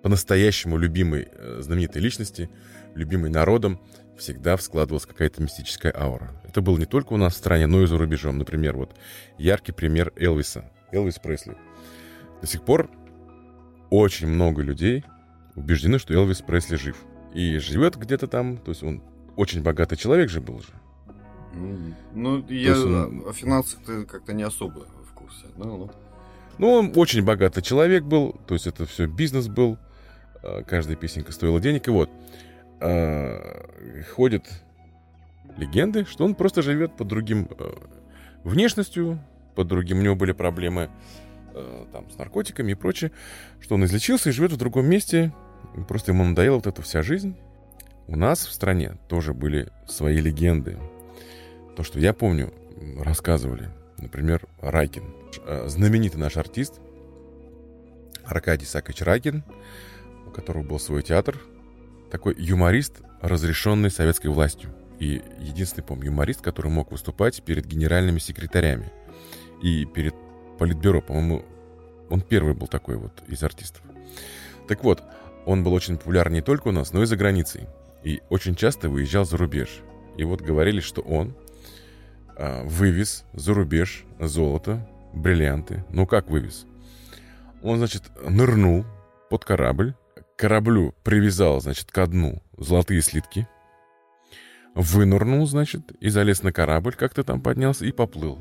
по-настоящему 0.03 0.77
любимой 0.77 1.29
э, 1.31 1.59
знаменитой 1.61 2.01
личности, 2.01 2.49
любимой 2.95 3.29
народом, 3.29 3.79
всегда 4.17 4.57
складывалась 4.57 5.05
какая-то 5.05 5.41
мистическая 5.41 5.93
аура. 5.95 6.31
Это 6.43 6.61
было 6.61 6.77
не 6.77 6.85
только 6.85 7.13
у 7.13 7.17
нас 7.17 7.33
в 7.33 7.37
стране, 7.37 7.67
но 7.67 7.81
и 7.81 7.87
за 7.87 7.97
рубежом. 7.97 8.37
Например, 8.37 8.75
вот 8.75 8.95
яркий 9.37 9.71
пример 9.71 10.13
Элвиса. 10.15 10.71
Элвис 10.91 11.19
Пресли. 11.19 11.57
До 12.41 12.47
сих 12.47 12.63
пор 12.63 12.89
очень 13.89 14.27
много 14.27 14.61
людей 14.61 15.03
убеждены, 15.55 15.99
что 15.99 16.13
Элвис 16.13 16.41
Пресли 16.41 16.75
жив. 16.75 16.97
И 17.33 17.57
живет 17.57 17.97
где-то 17.97 18.27
там, 18.27 18.57
то 18.57 18.71
есть 18.71 18.83
он 18.83 19.03
очень 19.35 19.61
богатый 19.61 19.97
человек 19.97 20.29
же 20.29 20.39
был 20.41 20.59
же. 20.59 20.69
Ну, 22.13 22.45
я 22.49 22.73
он... 22.73 23.23
о 23.27 23.33
финансах 23.33 23.79
как-то 24.07 24.33
не 24.33 24.43
особо 24.43 24.85
в 25.09 25.13
курсе. 25.13 25.45
Ну, 25.57 25.77
ну. 25.77 25.91
ну, 26.57 26.71
он 26.71 26.91
очень 26.95 27.23
богатый 27.23 27.61
человек 27.61 28.03
был, 28.03 28.35
то 28.47 28.53
есть 28.53 28.67
это 28.67 28.85
все 28.85 29.07
бизнес 29.07 29.47
был. 29.47 29.77
А, 30.43 30.63
каждая 30.63 30.95
песенка 30.95 31.31
стоила 31.31 31.59
денег. 31.59 31.87
И 31.87 31.91
вот, 31.91 32.09
э, 32.79 34.03
ходят 34.13 34.45
легенды, 35.57 36.05
что 36.05 36.25
он 36.25 36.35
просто 36.35 36.61
живет 36.61 36.95
под 36.95 37.07
другим 37.07 37.47
э, 37.57 37.71
внешностью, 38.43 39.19
под 39.55 39.67
другим. 39.67 39.99
У 39.99 40.01
него 40.01 40.15
были 40.15 40.31
проблемы 40.31 40.89
э, 41.53 41.85
там, 41.91 42.09
с 42.09 42.17
наркотиками 42.17 42.73
и 42.73 42.75
прочее, 42.75 43.11
что 43.59 43.75
он 43.75 43.85
излечился 43.85 44.29
и 44.29 44.33
живет 44.33 44.51
в 44.51 44.57
другом 44.57 44.85
месте. 44.87 45.33
Просто 45.87 46.11
ему 46.11 46.23
надоела 46.23 46.55
вот 46.55 46.67
эта 46.67 46.81
вся 46.81 47.01
жизнь. 47.01 47.35
У 48.07 48.15
нас 48.15 48.45
в 48.45 48.51
стране 48.51 48.97
тоже 49.07 49.33
были 49.33 49.71
свои 49.87 50.19
легенды. 50.19 50.77
То, 51.75 51.83
что 51.83 51.99
я 51.99 52.13
помню, 52.13 52.53
рассказывали. 52.99 53.69
Например, 53.97 54.41
Райкин. 54.61 55.03
Э, 55.45 55.67
знаменитый 55.67 56.19
наш 56.19 56.37
артист 56.37 56.79
Аркадий 58.25 58.65
Сакович 58.65 59.01
Райкин, 59.01 59.43
у 60.27 60.31
которого 60.31 60.63
был 60.63 60.79
свой 60.79 61.03
театр 61.03 61.39
такой 62.11 62.35
юморист, 62.37 63.01
разрешенный 63.21 63.91
советской 63.91 64.27
властью. 64.27 64.73
И 64.99 65.21
единственный, 65.39 65.83
помню, 65.83 66.05
юморист, 66.05 66.41
который 66.41 66.71
мог 66.71 66.91
выступать 66.91 67.43
перед 67.43 67.65
генеральными 67.65 68.19
секретарями 68.19 68.91
и 69.61 69.85
перед 69.85 70.15
политбюро, 70.57 71.01
по-моему, 71.01 71.43
он 72.09 72.21
первый 72.21 72.53
был 72.53 72.67
такой 72.67 72.97
вот 72.97 73.23
из 73.27 73.43
артистов. 73.43 73.81
Так 74.67 74.83
вот, 74.83 75.03
он 75.45 75.63
был 75.63 75.73
очень 75.73 75.97
популярен 75.97 76.33
не 76.33 76.41
только 76.41 76.69
у 76.69 76.71
нас, 76.71 76.93
но 76.93 77.03
и 77.03 77.05
за 77.05 77.17
границей. 77.17 77.67
И 78.03 78.21
очень 78.29 78.55
часто 78.55 78.89
выезжал 78.89 79.25
за 79.25 79.37
рубеж. 79.37 79.81
И 80.17 80.23
вот 80.23 80.41
говорили, 80.41 80.79
что 80.79 81.01
он 81.01 81.35
а, 82.37 82.63
вывез 82.63 83.25
за 83.33 83.53
рубеж 83.53 84.05
золото, 84.19 84.87
бриллианты. 85.13 85.83
Ну 85.89 86.05
как 86.05 86.29
вывез? 86.29 86.65
Он, 87.61 87.77
значит, 87.77 88.03
нырнул 88.27 88.85
под 89.29 89.45
корабль, 89.45 89.95
кораблю 90.35 90.93
привязал, 91.03 91.61
значит, 91.61 91.91
ко 91.91 92.07
дну 92.07 92.41
золотые 92.57 93.01
слитки, 93.01 93.47
вынырнул, 94.73 95.45
значит, 95.47 95.91
и 95.99 96.09
залез 96.09 96.43
на 96.43 96.51
корабль, 96.51 96.95
как-то 96.95 97.23
там 97.23 97.41
поднялся 97.41 97.85
и 97.85 97.91
поплыл. 97.91 98.37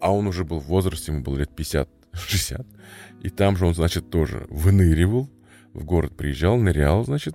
А 0.00 0.14
он 0.14 0.26
уже 0.26 0.44
был 0.44 0.60
в 0.60 0.66
возрасте, 0.66 1.12
ему 1.12 1.22
было 1.22 1.38
лет 1.38 1.50
50-60. 1.56 2.66
И 3.22 3.30
там 3.30 3.56
же 3.56 3.66
он, 3.66 3.74
значит, 3.74 4.10
тоже 4.10 4.46
выныривал, 4.50 5.30
в 5.72 5.84
город 5.84 6.16
приезжал, 6.16 6.58
нырял, 6.58 7.04
значит, 7.04 7.34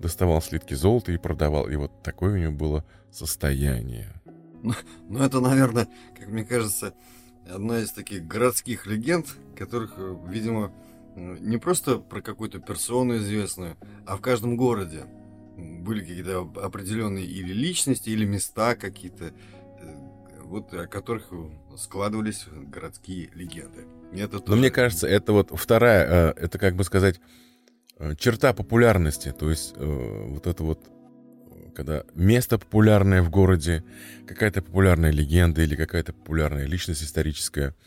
доставал 0.00 0.42
слитки 0.42 0.74
золота 0.74 1.12
и 1.12 1.18
продавал. 1.18 1.68
И 1.68 1.76
вот 1.76 2.02
такое 2.02 2.34
у 2.34 2.36
него 2.36 2.52
было 2.52 2.84
состояние. 3.10 4.12
Ну, 4.62 4.74
ну 5.08 5.22
это, 5.22 5.40
наверное, 5.40 5.88
как 6.18 6.28
мне 6.28 6.44
кажется, 6.44 6.94
одна 7.48 7.78
из 7.78 7.92
таких 7.92 8.26
городских 8.26 8.86
легенд, 8.86 9.26
которых, 9.56 9.94
видимо, 10.28 10.72
не 11.20 11.58
просто 11.58 11.98
про 11.98 12.22
какую-то 12.22 12.58
персону 12.58 13.16
известную, 13.18 13.76
а 14.06 14.16
в 14.16 14.20
каждом 14.20 14.56
городе. 14.56 15.04
Были 15.56 16.00
какие-то 16.00 16.40
определенные 16.62 17.26
или 17.26 17.52
личности, 17.52 18.10
или 18.10 18.24
места 18.24 18.74
какие-то, 18.74 19.26
э, 19.26 19.32
вот 20.42 20.72
о 20.72 20.86
которых 20.86 21.30
складывались 21.76 22.46
городские 22.50 23.30
легенды. 23.34 23.84
Это 24.12 24.40
тоже... 24.40 24.50
Но 24.50 24.56
мне 24.56 24.70
кажется, 24.70 25.06
это 25.06 25.32
вот 25.32 25.50
вторая, 25.52 26.32
э, 26.32 26.44
это 26.44 26.58
как 26.58 26.76
бы 26.76 26.84
сказать, 26.84 27.20
э, 27.98 28.14
черта 28.16 28.54
популярности, 28.54 29.34
то 29.38 29.50
есть 29.50 29.76
вот 29.76 30.46
это 30.46 30.64
вот 30.64 30.90
когда 31.74 32.04
место 32.14 32.58
популярное 32.58 33.22
в 33.22 33.30
городе, 33.30 33.84
какая-то 34.26 34.60
популярная 34.60 35.12
легенда 35.12 35.62
или 35.62 35.76
какая-то 35.76 36.12
популярная 36.12 36.66
личность 36.66 37.02
историческая– 37.02 37.74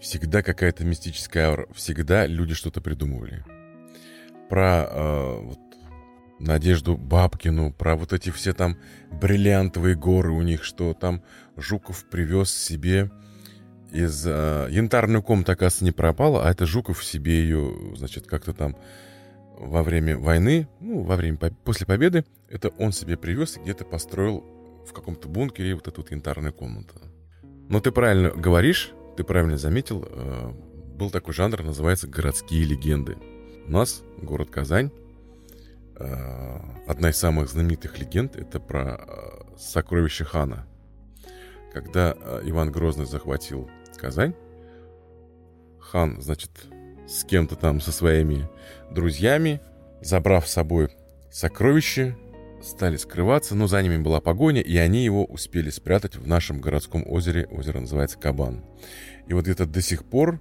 Всегда 0.00 0.42
какая-то 0.42 0.84
мистическая 0.84 1.48
аура. 1.48 1.68
Всегда 1.74 2.26
люди 2.26 2.54
что-то 2.54 2.80
придумывали. 2.80 3.44
Про 4.48 4.88
э, 4.90 5.40
вот, 5.42 5.58
Надежду 6.38 6.96
Бабкину, 6.96 7.70
про 7.72 7.96
вот 7.96 8.14
эти 8.14 8.30
все 8.30 8.54
там 8.54 8.78
бриллиантовые 9.10 9.94
горы 9.94 10.32
у 10.32 10.40
них, 10.40 10.64
что 10.64 10.94
там 10.94 11.22
Жуков 11.56 12.06
привез 12.08 12.50
себе 12.50 13.10
из... 13.92 14.26
Э, 14.26 14.68
янтарную 14.70 15.22
комнату, 15.22 15.52
оказывается, 15.52 15.84
не 15.84 15.92
пропала, 15.92 16.46
а 16.46 16.50
это 16.50 16.64
Жуков 16.64 17.04
себе 17.04 17.42
ее, 17.42 17.94
значит, 17.94 18.26
как-то 18.26 18.54
там 18.54 18.76
во 19.58 19.82
время 19.82 20.16
войны, 20.16 20.66
ну, 20.80 21.02
во 21.02 21.16
время, 21.16 21.36
после 21.36 21.86
победы, 21.86 22.24
это 22.48 22.70
он 22.70 22.92
себе 22.92 23.18
привез 23.18 23.58
и 23.58 23.60
где-то 23.60 23.84
построил 23.84 24.42
в 24.88 24.94
каком-то 24.94 25.28
бункере 25.28 25.74
вот 25.74 25.86
эту 25.86 26.00
вот 26.00 26.10
янтарную 26.10 26.54
комнату. 26.54 26.94
Но 27.68 27.80
ты 27.80 27.92
правильно 27.92 28.30
говоришь, 28.30 28.94
ты 29.16 29.24
правильно 29.24 29.58
заметил, 29.58 30.04
э, 30.06 30.52
был 30.96 31.10
такой 31.10 31.34
жанр, 31.34 31.62
называется 31.62 32.06
«городские 32.06 32.64
легенды». 32.64 33.16
У 33.66 33.70
нас 33.70 34.02
город 34.18 34.50
Казань, 34.50 34.90
э, 35.96 36.58
одна 36.86 37.10
из 37.10 37.16
самых 37.16 37.48
знаменитых 37.48 37.98
легенд, 37.98 38.36
это 38.36 38.60
про 38.60 38.96
э, 38.96 39.56
сокровище 39.58 40.24
хана. 40.24 40.66
Когда 41.72 42.16
Иван 42.42 42.72
Грозный 42.72 43.06
захватил 43.06 43.70
Казань, 43.96 44.34
хан, 45.78 46.20
значит, 46.20 46.50
с 47.06 47.24
кем-то 47.24 47.54
там, 47.54 47.80
со 47.80 47.92
своими 47.92 48.48
друзьями, 48.90 49.60
забрав 50.00 50.48
с 50.48 50.52
собой 50.52 50.88
сокровище, 51.30 52.16
стали 52.62 52.96
скрываться, 52.96 53.54
но 53.54 53.66
за 53.66 53.82
ними 53.82 53.98
была 53.98 54.20
погоня, 54.20 54.60
и 54.60 54.76
они 54.76 55.04
его 55.04 55.24
успели 55.24 55.70
спрятать 55.70 56.16
в 56.16 56.26
нашем 56.26 56.60
городском 56.60 57.04
озере. 57.06 57.46
Озеро 57.50 57.80
называется 57.80 58.18
Кабан. 58.18 58.64
И 59.26 59.34
вот 59.34 59.44
где-то 59.44 59.66
до 59.66 59.80
сих 59.80 60.04
пор 60.04 60.40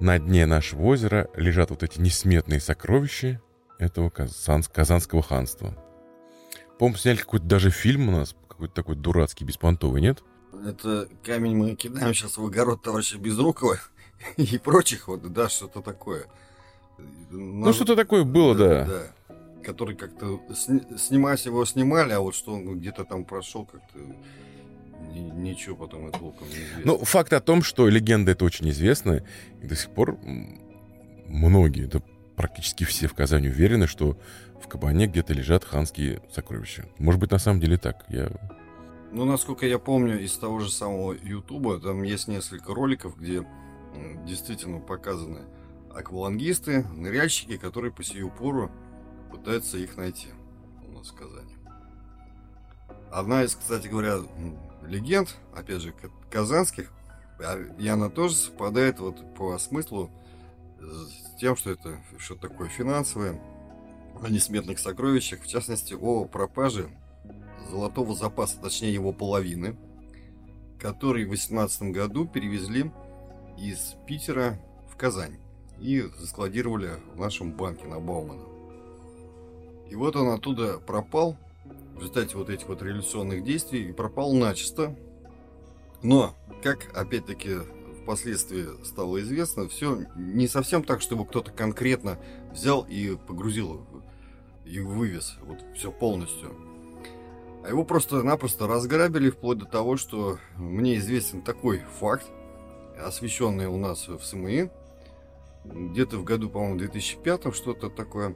на 0.00 0.18
дне 0.18 0.46
нашего 0.46 0.82
озера 0.82 1.28
лежат 1.36 1.70
вот 1.70 1.82
эти 1.82 2.00
несметные 2.00 2.60
сокровища 2.60 3.40
этого 3.78 4.10
Казан, 4.10 4.62
Казанского 4.62 5.22
ханства. 5.22 5.76
По-моему, 6.78 6.98
сняли 6.98 7.18
какой-то 7.18 7.46
даже 7.46 7.70
фильм 7.70 8.08
у 8.08 8.12
нас, 8.12 8.34
какой-то 8.48 8.74
такой 8.74 8.96
дурацкий, 8.96 9.44
беспонтовый, 9.44 10.00
нет? 10.00 10.22
Это 10.66 11.08
камень 11.24 11.56
мы 11.56 11.74
кидаем 11.74 12.14
сейчас 12.14 12.36
в 12.36 12.44
огород 12.44 12.82
товарища 12.82 13.18
Безрукова 13.18 13.78
и 14.36 14.58
прочих, 14.58 15.08
вот, 15.08 15.32
да, 15.32 15.48
что-то 15.48 15.80
такое. 15.80 16.26
Ну, 17.30 17.72
что-то 17.72 17.96
такое 17.96 18.24
было, 18.24 18.54
да. 18.54 18.84
да. 18.84 19.02
Который 19.62 19.96
как-то 19.96 20.40
сни- 20.54 20.82
снимать 20.98 21.44
его 21.46 21.64
снимали, 21.64 22.12
а 22.12 22.20
вот 22.20 22.34
что 22.34 22.52
он 22.52 22.78
где-то 22.78 23.04
там 23.04 23.24
прошел, 23.24 23.64
как-то 23.64 23.98
ничего 25.14 25.76
потом 25.76 26.08
это 26.08 26.18
толком 26.18 26.48
не 26.48 26.54
известно. 26.54 26.82
Ну, 26.84 26.98
факт 26.98 27.32
о 27.32 27.40
том, 27.40 27.62
что 27.62 27.88
легенда 27.88 28.32
это 28.32 28.44
очень 28.44 28.70
известна, 28.70 29.24
и 29.60 29.66
до 29.66 29.74
сих 29.74 29.90
пор 29.90 30.18
многие, 31.26 31.86
да 31.86 32.00
практически 32.36 32.84
все 32.84 33.08
в 33.08 33.14
Казани 33.14 33.48
уверены, 33.48 33.86
что 33.86 34.18
в 34.60 34.68
кабане 34.68 35.06
где-то 35.06 35.34
лежат 35.34 35.64
ханские 35.64 36.22
сокровища. 36.32 36.86
Может 36.98 37.20
быть, 37.20 37.30
на 37.30 37.38
самом 37.38 37.60
деле 37.60 37.76
так. 37.76 38.04
Я... 38.08 38.30
Ну, 39.10 39.24
насколько 39.24 39.66
я 39.66 39.78
помню, 39.78 40.20
из 40.20 40.36
того 40.38 40.60
же 40.60 40.70
самого 40.70 41.12
Ютуба, 41.12 41.78
там 41.78 42.02
есть 42.02 42.28
несколько 42.28 42.72
роликов, 42.72 43.18
где 43.18 43.46
действительно 44.24 44.78
показаны 44.78 45.40
аквалангисты, 45.94 46.84
ныряльщики, 46.94 47.58
которые 47.58 47.92
по 47.92 48.02
сию 48.02 48.30
пору 48.30 48.70
пытаются 49.32 49.78
их 49.78 49.96
найти 49.96 50.28
у 50.86 50.92
нас 50.92 51.08
в 51.08 51.14
Казани. 51.14 51.56
Одна 53.10 53.44
из, 53.44 53.54
кстати 53.54 53.88
говоря, 53.88 54.18
легенд, 54.86 55.36
опять 55.54 55.82
же, 55.82 55.94
казанских, 56.30 56.92
а, 57.40 57.58
и 57.78 57.88
она 57.88 58.08
тоже 58.08 58.34
совпадает 58.34 59.00
вот 59.00 59.34
по 59.34 59.58
смыслу 59.58 60.10
с 60.80 61.38
тем, 61.38 61.56
что 61.56 61.70
это 61.70 61.98
что 62.18 62.36
такое 62.36 62.68
финансовое, 62.68 63.40
о 64.20 64.28
несметных 64.28 64.78
сокровищах, 64.78 65.42
в 65.42 65.48
частности, 65.48 65.94
о 65.94 66.24
пропаже 66.26 66.88
золотого 67.70 68.14
запаса, 68.14 68.60
точнее 68.60 68.92
его 68.92 69.12
половины, 69.12 69.76
который 70.78 71.24
в 71.24 71.30
18 71.30 71.82
году 71.90 72.26
перевезли 72.26 72.90
из 73.58 73.96
Питера 74.06 74.58
в 74.90 74.96
Казань 74.96 75.38
и 75.80 76.08
складировали 76.24 76.92
в 77.14 77.18
нашем 77.18 77.52
банке 77.52 77.86
на 77.86 77.98
Баумана. 77.98 78.51
И 79.92 79.94
вот 79.94 80.16
он 80.16 80.28
оттуда 80.28 80.78
пропал 80.78 81.36
в 81.94 81.98
результате 81.98 82.38
вот 82.38 82.48
этих 82.48 82.66
вот 82.66 82.80
революционных 82.80 83.44
действий 83.44 83.90
и 83.90 83.92
пропал 83.92 84.32
начисто. 84.32 84.96
Но, 86.02 86.34
как 86.62 86.96
опять-таки 86.96 87.58
впоследствии 88.02 88.82
стало 88.86 89.20
известно, 89.20 89.68
все 89.68 90.06
не 90.16 90.48
совсем 90.48 90.82
так, 90.82 91.02
чтобы 91.02 91.26
кто-то 91.26 91.50
конкретно 91.50 92.18
взял 92.52 92.86
и 92.88 93.16
погрузил 93.16 93.86
и 94.64 94.80
вывез 94.80 95.36
вот 95.42 95.62
все 95.74 95.92
полностью. 95.92 96.56
А 97.62 97.68
его 97.68 97.84
просто-напросто 97.84 98.66
разграбили 98.66 99.28
вплоть 99.28 99.58
до 99.58 99.66
того, 99.66 99.98
что 99.98 100.38
мне 100.56 100.96
известен 100.96 101.42
такой 101.42 101.82
факт, 102.00 102.24
освещенный 102.98 103.66
у 103.66 103.76
нас 103.76 104.08
в 104.08 104.22
СМИ, 104.22 104.70
где-то 105.66 106.16
в 106.16 106.24
году, 106.24 106.48
по-моему, 106.48 106.78
2005 106.78 107.54
что-то 107.54 107.90
такое, 107.90 108.34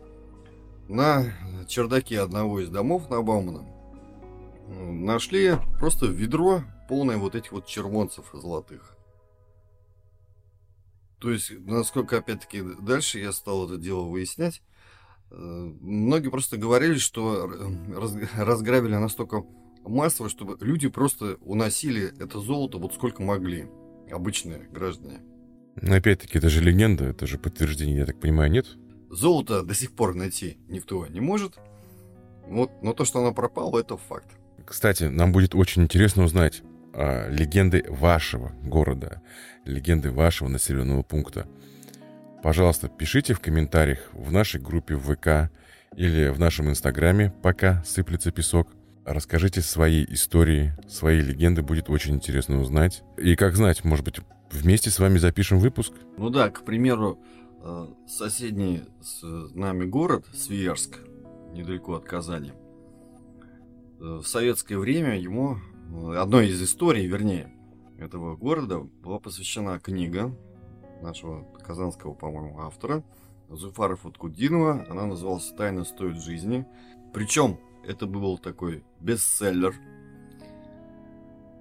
на 0.88 1.25
чердаке 1.68 2.20
одного 2.20 2.61
из 2.61 2.68
домов 2.68 3.11
на 3.11 3.22
Баумана 3.22 3.66
нашли 4.68 5.55
просто 5.79 6.07
ведро, 6.07 6.62
полное 6.88 7.16
вот 7.16 7.35
этих 7.35 7.53
вот 7.53 7.66
червонцев 7.66 8.27
золотых. 8.33 8.96
То 11.18 11.31
есть, 11.31 11.53
насколько, 11.61 12.18
опять-таки, 12.18 12.62
дальше 12.83 13.18
я 13.18 13.33
стал 13.33 13.66
это 13.66 13.79
дело 13.79 14.03
выяснять, 14.03 14.62
э, 15.31 15.35
многие 15.35 16.29
просто 16.29 16.57
говорили, 16.57 16.99
что 16.99 17.51
разграбили 18.37 18.96
настолько 18.96 19.44
массово, 19.83 20.29
чтобы 20.29 20.57
люди 20.61 20.88
просто 20.88 21.37
уносили 21.40 22.12
это 22.20 22.38
золото 22.40 22.79
вот 22.79 22.92
сколько 22.94 23.22
могли, 23.22 23.68
обычные 24.11 24.68
граждане. 24.70 25.20
Но 25.81 25.94
опять-таки, 25.94 26.38
это 26.38 26.49
же 26.49 26.62
легенда, 26.62 27.05
это 27.05 27.27
же 27.27 27.38
подтверждение, 27.38 27.99
я 27.99 28.07
так 28.07 28.20
понимаю, 28.20 28.51
нет? 28.51 28.66
Золото 29.10 29.62
до 29.62 29.74
сих 29.74 29.92
пор 29.92 30.14
найти 30.14 30.58
никто 30.68 31.06
не 31.06 31.20
может. 31.20 31.58
Вот, 32.46 32.70
но 32.82 32.92
то, 32.92 33.04
что 33.04 33.20
оно 33.20 33.32
пропало, 33.32 33.78
это 33.78 33.96
факт. 33.96 34.28
Кстати, 34.64 35.04
нам 35.04 35.32
будет 35.32 35.54
очень 35.54 35.82
интересно 35.82 36.24
узнать 36.24 36.62
а, 36.92 37.28
легенды 37.28 37.84
вашего 37.88 38.52
города, 38.62 39.20
легенды 39.64 40.10
вашего 40.10 40.48
населенного 40.48 41.02
пункта. 41.02 41.46
Пожалуйста, 42.42 42.88
пишите 42.88 43.34
в 43.34 43.40
комментариях 43.40 44.08
в 44.12 44.30
нашей 44.32 44.60
группе 44.60 44.94
в 44.94 45.12
ВК 45.14 45.50
или 45.96 46.28
в 46.28 46.38
нашем 46.38 46.70
инстаграме, 46.70 47.32
пока 47.42 47.82
сыплется 47.84 48.30
песок. 48.30 48.68
Расскажите 49.04 49.60
свои 49.60 50.04
истории, 50.08 50.72
свои 50.88 51.20
легенды, 51.20 51.62
будет 51.62 51.90
очень 51.90 52.14
интересно 52.14 52.60
узнать. 52.60 53.02
И 53.16 53.36
как 53.36 53.56
знать, 53.56 53.84
может 53.84 54.04
быть, 54.04 54.20
вместе 54.50 54.90
с 54.90 54.98
вами 54.98 55.18
запишем 55.18 55.58
выпуск? 55.58 55.92
Ну 56.16 56.30
да, 56.30 56.50
к 56.50 56.64
примеру, 56.64 57.18
э, 57.20 57.36
соседний 58.07 58.83
с 59.00 59.22
нами 59.55 59.85
город, 59.87 60.26
Свияжск, 60.35 60.98
недалеко 61.52 61.94
от 61.94 62.05
Казани, 62.05 62.52
э, 64.00 64.20
в 64.22 64.24
советское 64.24 64.79
время 64.79 65.18
ему, 65.18 65.57
э, 65.57 66.16
одной 66.16 66.48
из 66.48 66.62
историй, 66.62 67.07
вернее, 67.07 67.52
этого 67.98 68.37
города 68.37 68.81
была 68.81 69.18
посвящена 69.18 69.79
книга 69.81 70.37
нашего 71.02 71.44
казанского, 71.64 72.14
по-моему, 72.14 72.61
автора 72.61 73.02
Зуфара 73.48 73.96
Футкудинова. 73.96 74.87
Она 74.88 75.07
называлась 75.07 75.52
«Тайна 75.57 75.85
стоит 75.85 76.22
жизни». 76.22 76.66
Причем 77.12 77.59
это 77.87 78.07
был 78.07 78.38
такой 78.38 78.85
бестселлер. 79.00 79.74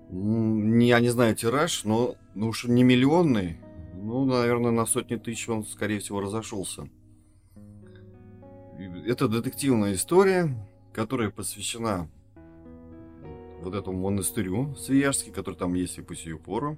Я 0.10 1.00
не 1.00 1.10
знаю 1.10 1.36
тираж, 1.36 1.84
но 1.84 2.16
ну 2.34 2.50
уж 2.50 2.66
не 2.66 2.84
миллионный, 2.84 3.60
ну, 3.96 4.26
наверное, 4.26 4.72
на 4.72 4.86
сотни 4.86 5.16
тысяч 5.16 5.50
он, 5.50 5.66
скорее 5.66 6.00
всего, 6.00 6.22
разошелся. 6.22 6.88
Это 9.06 9.28
детективная 9.28 9.94
история, 9.94 10.56
которая 10.94 11.30
посвящена 11.30 12.10
вот 13.62 13.74
этому 13.74 14.00
монастырю 14.00 14.76
Свияжский, 14.76 15.32
который 15.32 15.56
там 15.56 15.74
есть 15.74 15.98
и 15.98 16.02
по 16.02 16.16
сию 16.16 16.40
пору. 16.40 16.78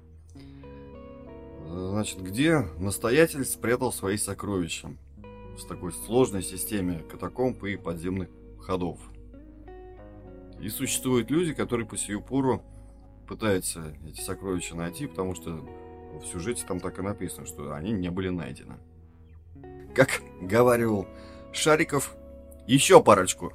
Значит, 1.66 2.22
где 2.22 2.60
настоятель 2.78 3.44
спрятал 3.44 3.92
свои 3.92 4.16
сокровища 4.16 4.96
в 5.58 5.66
такой 5.66 5.92
сложной 5.92 6.42
системе 6.42 7.04
катакомб 7.10 7.62
и 7.64 7.76
подземных 7.76 8.28
ходов. 8.60 8.98
И 10.60 10.68
существуют 10.68 11.30
люди, 11.30 11.52
которые 11.52 11.86
по 11.86 11.96
сию 11.96 12.22
пору 12.22 12.62
пытаются 13.26 13.94
эти 14.06 14.20
сокровища 14.20 14.74
найти, 14.74 15.06
потому 15.06 15.34
что 15.34 15.68
в 16.22 16.26
сюжете 16.26 16.64
там 16.66 16.80
так 16.80 16.98
и 16.98 17.02
написано, 17.02 17.46
что 17.46 17.72
они 17.74 17.92
не 17.92 18.10
были 18.10 18.28
найдены. 18.28 18.76
Как 19.94 20.22
говорил 20.40 21.06
Шариков, 21.52 22.14
еще 22.66 23.02
парочку. 23.02 23.52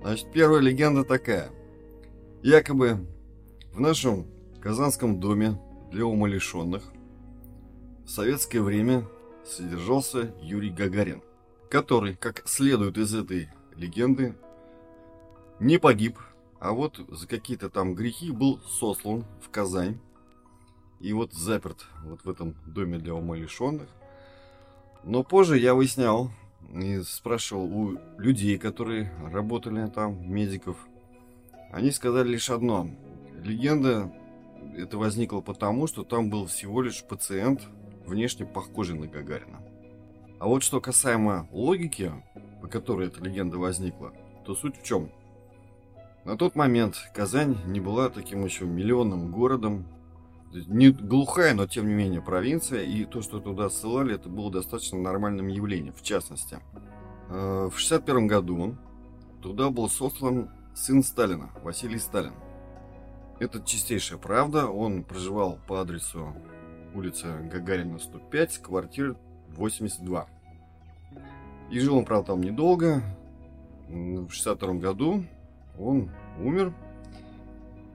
Значит, 0.00 0.32
первая 0.32 0.60
легенда 0.60 1.04
такая. 1.04 1.50
Якобы 2.42 3.06
в 3.72 3.80
нашем 3.80 4.26
казанском 4.60 5.20
доме 5.20 5.58
для 5.90 6.04
умалишенных 6.04 6.82
в 8.04 8.08
советское 8.08 8.60
время 8.60 9.06
содержался 9.46 10.34
Юрий 10.40 10.70
Гагарин, 10.70 11.22
который, 11.70 12.16
как 12.16 12.42
следует 12.46 12.98
из 12.98 13.14
этой 13.14 13.48
легенды, 13.76 14.34
не 15.60 15.78
погиб, 15.78 16.18
а 16.60 16.72
вот 16.72 17.00
за 17.08 17.26
какие-то 17.26 17.70
там 17.70 17.94
грехи 17.94 18.30
был 18.30 18.60
сослан 18.60 19.24
в 19.40 19.50
Казань 19.50 19.98
и 21.00 21.12
вот 21.12 21.32
заперт 21.32 21.86
вот 22.04 22.24
в 22.24 22.30
этом 22.30 22.54
доме 22.66 22.98
для 22.98 23.14
умалишенных. 23.14 23.88
Но 25.02 25.22
позже 25.22 25.58
я 25.58 25.74
выяснял 25.74 26.30
и 26.72 27.00
спрашивал 27.02 27.64
у 27.64 27.98
людей, 28.18 28.58
которые 28.58 29.12
работали 29.30 29.86
там, 29.88 30.32
медиков. 30.32 30.76
Они 31.70 31.90
сказали 31.90 32.28
лишь 32.28 32.50
одно. 32.50 32.88
Легенда 33.42 34.12
это 34.76 34.96
возникла 34.96 35.40
потому, 35.40 35.86
что 35.86 36.04
там 36.04 36.30
был 36.30 36.46
всего 36.46 36.80
лишь 36.82 37.04
пациент, 37.04 37.62
внешне 38.06 38.46
похожий 38.46 38.98
на 38.98 39.06
Гагарина. 39.06 39.60
А 40.40 40.46
вот 40.46 40.62
что 40.62 40.80
касаемо 40.80 41.48
логики, 41.52 42.12
по 42.60 42.68
которой 42.68 43.08
эта 43.08 43.22
легенда 43.22 43.58
возникла, 43.58 44.12
то 44.44 44.54
суть 44.54 44.78
в 44.78 44.82
чем? 44.82 45.10
На 46.24 46.36
тот 46.36 46.56
момент 46.56 46.96
Казань 47.14 47.56
не 47.66 47.80
была 47.80 48.08
таким 48.08 48.44
еще 48.44 48.64
миллионным 48.64 49.30
городом, 49.30 49.86
не 50.66 50.90
глухая, 50.90 51.54
но 51.54 51.66
тем 51.66 51.88
не 51.88 51.94
менее 51.94 52.22
провинция, 52.22 52.82
и 52.84 53.04
то, 53.04 53.22
что 53.22 53.40
туда 53.40 53.68
ссылали, 53.68 54.14
это 54.14 54.28
было 54.28 54.50
достаточно 54.50 54.98
нормальным 54.98 55.48
явлением. 55.48 55.94
В 55.94 56.02
частности, 56.02 56.58
э, 57.28 57.70
в 57.72 57.78
61 57.78 58.26
году 58.26 58.76
туда 59.42 59.70
был 59.70 59.88
сослан 59.88 60.50
сын 60.74 61.02
Сталина, 61.02 61.50
Василий 61.62 61.98
Сталин. 61.98 62.34
Это 63.40 63.60
чистейшая 63.62 64.18
правда, 64.18 64.68
он 64.68 65.02
проживал 65.02 65.58
по 65.66 65.80
адресу 65.80 66.34
улица 66.94 67.38
Гагарина, 67.50 67.98
105, 67.98 68.58
квартира 68.58 69.16
82. 69.48 70.26
И 71.70 71.80
жил 71.80 71.96
он, 71.96 72.04
правда, 72.04 72.28
там 72.28 72.42
недолго. 72.42 73.02
В 73.88 74.30
62 74.30 74.74
году 74.74 75.24
он 75.78 76.10
умер 76.38 76.72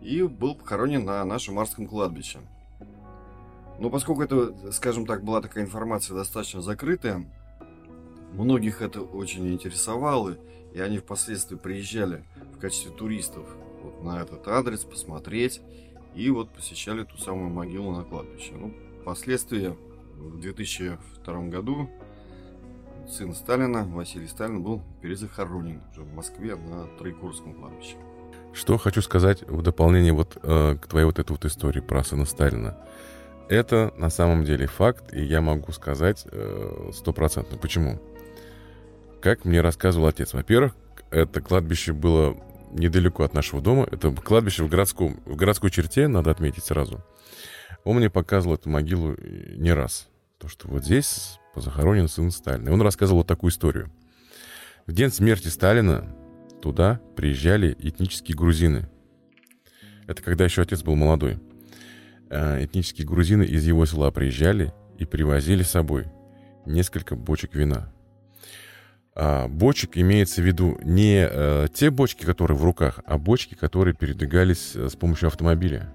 и 0.02 0.24
был 0.24 0.56
похоронен 0.56 1.06
на 1.06 1.24
нашем 1.26 1.56
Марском 1.56 1.88
кладбище. 1.88 2.40
Но 3.80 3.90
поскольку 3.90 4.22
это, 4.24 4.72
скажем 4.72 5.06
так, 5.06 5.24
была 5.24 5.42
такая 5.42 5.64
информация 5.64 6.16
достаточно 6.16 6.62
закрытая, 6.62 7.26
Многих 8.34 8.82
это 8.82 9.02
очень 9.02 9.52
интересовало, 9.52 10.38
и 10.74 10.80
они 10.80 11.00
впоследствии 11.00 11.56
приезжали 11.56 12.24
в 12.56 12.60
качестве 12.60 12.92
туристов 12.92 13.46
вот 13.82 14.04
на 14.04 14.22
этот 14.22 14.48
адрес 14.48 14.84
посмотреть 14.84 15.62
и 16.16 16.30
вот 16.30 16.50
посещали 16.52 17.04
ту 17.04 17.18
самую 17.18 17.50
могилу 17.50 17.92
на 17.92 18.04
кладбище. 18.04 18.54
Ну, 18.54 18.74
впоследствии 19.02 19.76
в 20.16 20.40
2002 20.40 21.42
году 21.48 21.90
сын 23.08 23.34
Сталина, 23.34 23.84
Василий 23.84 24.28
Сталин, 24.28 24.62
был 24.62 24.84
перезахоронен 25.02 25.82
уже 25.92 26.02
в 26.02 26.14
Москве 26.14 26.56
на 26.56 26.86
Троекурском 26.98 27.54
кладбище. 27.56 27.98
Что 28.54 28.78
хочу 28.78 29.02
сказать 29.02 29.44
в 29.44 29.62
дополнение 29.62 30.14
вот 30.14 30.38
э, 30.42 30.78
к 30.82 30.88
твоей 30.88 31.06
вот 31.06 31.20
этой 31.20 31.32
вот 31.32 31.46
истории 31.46 31.80
про 31.80 32.04
сына 32.04 32.26
Сталина. 32.26 32.78
Это 33.48 33.94
на 33.98 34.10
самом 34.10 34.44
деле 34.44 34.68
факт, 34.68 35.14
и 35.14 35.24
я 35.24 35.42
могу 35.42 35.72
сказать 35.72 36.26
э, 36.32 36.92
стопроцентно. 36.94 37.56
Э, 37.56 37.60
Почему? 37.60 38.02
Как 39.22 39.46
мне 39.46 39.62
рассказывал 39.62 40.08
отец. 40.08 40.34
Во-первых, 40.34 40.76
это 41.12 41.42
кладбище 41.42 41.94
было 41.94 42.38
недалеко 42.72 43.24
от 43.24 43.34
нашего 43.34 43.62
дома. 43.62 43.88
Это 43.92 44.12
кладбище 44.12 44.64
в, 44.64 44.70
городском, 44.70 45.20
в 45.26 45.36
городской 45.36 45.72
черте, 45.72 46.08
надо 46.08 46.32
отметить 46.32 46.64
сразу. 46.64 47.04
Он 47.84 47.98
мне 47.98 48.10
показывал 48.10 48.56
эту 48.56 48.70
могилу 48.70 49.16
не 49.18 49.74
раз. 49.74 50.08
То, 50.38 50.48
что 50.48 50.68
вот 50.68 50.84
здесь 50.84 51.40
позахоронен 51.54 52.08
сын 52.08 52.32
Сталина. 52.32 52.70
И 52.70 52.72
он 52.72 52.82
рассказывал 52.82 53.20
вот 53.20 53.28
такую 53.28 53.52
историю. 53.52 53.92
В 54.86 54.92
день 54.92 55.12
смерти 55.12 55.48
Сталина 55.48 56.16
туда 56.62 57.00
приезжали 57.16 57.76
этнические 57.80 58.36
грузины. 58.36 58.90
Это 60.08 60.22
когда 60.24 60.46
еще 60.46 60.62
отец 60.62 60.82
был 60.84 60.96
молодой. 60.96 61.40
Э, 62.30 62.64
этнические 62.64 63.08
грузины 63.08 63.44
из 63.44 63.66
его 63.66 63.86
села 63.86 64.12
приезжали 64.12 64.74
и 64.98 65.06
привозили 65.06 65.64
с 65.64 65.72
собой 65.72 66.08
несколько 66.66 67.16
бочек 67.16 67.56
вина. 67.56 67.92
А 69.16 69.48
бочек 69.48 69.98
имеется 69.98 70.42
в 70.42 70.46
виду 70.46 70.78
не 70.82 71.28
э, 71.30 71.68
те 71.74 71.90
бочки, 71.90 72.26
которые 72.26 72.58
в 72.58 72.64
руках, 72.64 73.02
а 73.06 73.18
бочки, 73.18 73.54
которые 73.54 73.94
передвигались 73.94 74.76
э, 74.76 74.88
с 74.90 74.96
помощью 74.96 75.28
автомобиля. 75.28 75.94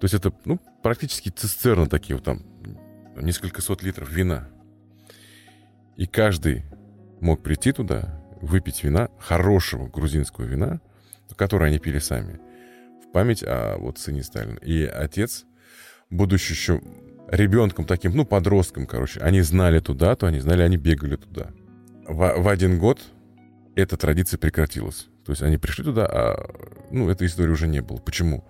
То 0.00 0.04
есть 0.04 0.14
это 0.14 0.32
ну, 0.44 0.60
практически 0.82 1.30
цистерны 1.30 1.86
такие, 1.86 2.16
вот 2.16 2.24
там 2.24 2.42
несколько 3.16 3.62
сот 3.62 3.82
литров 3.82 4.10
вина. 4.10 4.48
И 5.96 6.06
каждый 6.06 6.64
мог 7.20 7.42
прийти 7.42 7.72
туда, 7.72 8.15
выпить 8.40 8.84
вина, 8.84 9.08
хорошего 9.18 9.88
грузинского 9.88 10.44
вина, 10.44 10.80
которое 11.36 11.66
они 11.66 11.78
пили 11.78 11.98
сами, 11.98 12.40
в 13.04 13.12
память 13.12 13.42
о 13.42 13.76
вот 13.78 13.98
сыне 13.98 14.22
Сталина. 14.22 14.58
И 14.58 14.84
отец, 14.84 15.44
будучи 16.10 16.52
еще 16.52 16.80
ребенком 17.28 17.84
таким, 17.84 18.14
ну, 18.14 18.24
подростком, 18.24 18.86
короче, 18.86 19.20
они 19.20 19.40
знали 19.42 19.80
туда, 19.80 20.14
то 20.16 20.26
они 20.26 20.40
знали, 20.40 20.62
они 20.62 20.76
бегали 20.76 21.16
туда. 21.16 21.50
В, 22.06 22.34
в 22.38 22.48
один 22.48 22.78
год 22.78 23.00
эта 23.74 23.96
традиция 23.96 24.38
прекратилась. 24.38 25.08
То 25.24 25.32
есть 25.32 25.42
они 25.42 25.58
пришли 25.58 25.84
туда, 25.84 26.06
а 26.06 26.50
ну, 26.90 27.10
этой 27.10 27.26
истории 27.26 27.50
уже 27.50 27.66
не 27.66 27.82
было. 27.82 27.96
Почему? 27.96 28.44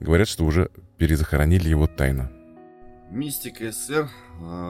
Говорят, 0.00 0.26
что 0.26 0.44
уже 0.44 0.70
перезахоронили 0.96 1.68
его 1.68 1.86
тайно. 1.86 2.32
Мистика 3.10 3.70
СССР 3.70 4.08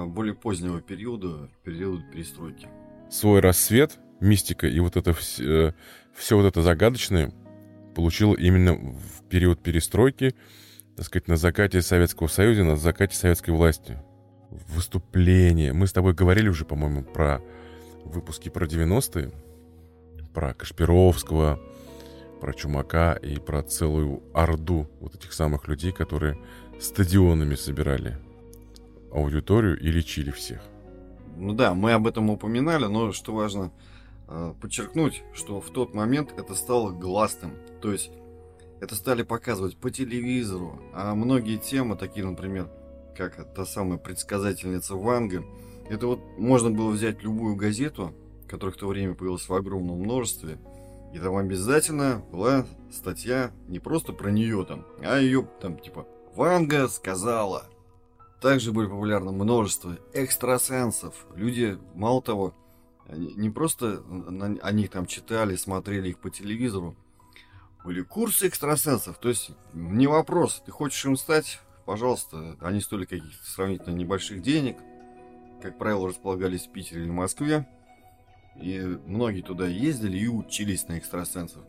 более 0.09 0.35
позднего 0.35 0.81
периода, 0.81 1.49
периода 1.63 2.03
перестройки. 2.13 2.69
Свой 3.09 3.41
рассвет, 3.41 3.99
мистика 4.21 4.67
и 4.67 4.81
вот 4.81 4.97
это 4.97 5.13
все, 5.13 5.75
все 6.15 6.37
вот 6.37 6.47
это 6.47 6.63
загадочное 6.63 7.33
получил 7.95 8.35
именно 8.35 8.75
в 8.75 9.23
период 9.29 9.63
перестройки, 9.63 10.35
так 10.97 11.07
сказать, 11.07 11.29
на 11.29 11.37
закате 11.37 11.83
Советского 11.83 12.27
Союза, 12.27 12.65
на 12.65 12.77
закате 12.77 13.17
советской 13.17 13.51
власти. 13.51 13.99
Выступление. 14.69 15.73
Мы 15.73 15.87
с 15.87 15.93
тобой 15.93 16.15
говорили 16.15 16.49
уже, 16.49 16.65
по-моему, 16.65 17.03
про 17.03 17.41
выпуски 18.05 18.49
про 18.49 18.67
90-е, 18.67 19.33
про 20.33 20.55
Кашпировского, 20.55 21.61
про 22.41 22.53
Чумака 22.53 23.19
и 23.21 23.39
про 23.39 23.63
целую 23.63 24.23
орду 24.33 24.89
вот 25.01 25.15
этих 25.15 25.33
самых 25.33 25.67
людей, 25.67 25.93
которые 25.93 26.39
стадионами 26.81 27.55
собирали 27.55 28.19
аудиторию 29.11 29.79
и 29.79 29.91
лечили 29.91 30.31
всех. 30.31 30.61
Ну 31.37 31.53
да, 31.53 31.75
мы 31.75 31.93
об 31.93 32.07
этом 32.07 32.31
упоминали, 32.31 32.85
но 32.85 33.13
что 33.13 33.35
важно 33.35 33.65
э, 33.65 33.94
подчеркнуть, 34.61 35.23
что 35.33 35.61
в 35.61 35.71
тот 35.71 35.95
момент 35.95 36.33
это 36.37 36.55
стало 36.55 36.91
гласным. 36.91 37.53
То 37.81 37.93
есть 37.93 38.11
это 38.81 38.95
стали 38.95 39.23
показывать 39.23 39.77
по 39.77 39.91
телевизору, 39.91 40.81
а 40.93 41.15
многие 41.15 41.57
темы, 41.59 41.97
такие, 41.97 42.27
например, 42.27 42.69
как 43.17 43.55
та 43.55 43.65
самая 43.65 43.99
предсказательница 43.99 44.97
Ванга, 44.97 45.45
это 45.89 46.07
вот 46.07 46.21
можно 46.39 46.71
было 46.71 46.91
взять 46.91 47.23
любую 47.23 47.57
газету, 47.57 48.13
которых 48.49 48.77
в 48.77 48.79
то 48.79 48.89
время 48.89 49.15
появилось 49.15 49.49
в 49.49 49.55
огромном 49.55 49.99
множестве, 50.01 50.59
и 51.15 51.19
там 51.19 51.37
обязательно 51.37 52.25
была 52.33 52.67
статья 52.93 53.53
не 53.69 53.79
просто 53.79 54.13
про 54.13 54.31
нее 54.31 54.65
там, 54.65 54.85
а 55.01 55.19
ее 55.19 55.49
там 55.61 55.79
типа 55.79 56.07
«Ванга 56.35 56.89
сказала». 56.89 57.67
Также 58.41 58.73
были 58.73 58.89
популярны 58.89 59.33
множество 59.33 59.97
экстрасенсов. 60.13 61.15
Люди, 61.35 61.79
мало 61.95 62.21
того, 62.21 62.53
не 63.09 63.51
просто 63.51 64.03
о 64.63 64.73
них 64.73 64.91
там 64.91 65.07
читали, 65.07 65.57
смотрели 65.57 66.11
их 66.11 66.19
по 66.19 66.31
телевизору, 66.31 66.97
были 67.85 68.01
курсы 68.03 68.49
экстрасенсов. 68.49 69.19
То 69.19 69.29
есть 69.29 69.51
не 69.73 70.07
вопрос, 70.07 70.63
ты 70.65 70.73
хочешь 70.73 71.05
им 71.05 71.17
стать, 71.17 71.61
пожалуйста, 71.85 72.57
они 72.61 72.81
стоили 72.81 73.05
каких-то 73.05 73.51
сравнительно 73.51 73.95
небольших 73.95 74.43
денег. 74.43 74.77
Как 75.63 75.79
правило, 75.79 76.09
располагались 76.09 76.67
в 76.67 76.73
Питере 76.73 77.03
или 77.03 77.11
Москве. 77.11 77.69
И 78.61 78.81
многие 79.07 79.43
туда 79.43 79.67
ездили 79.67 80.19
и 80.19 80.29
учились 80.29 80.89
на 80.89 80.99
экстрасенсов. 80.99 81.63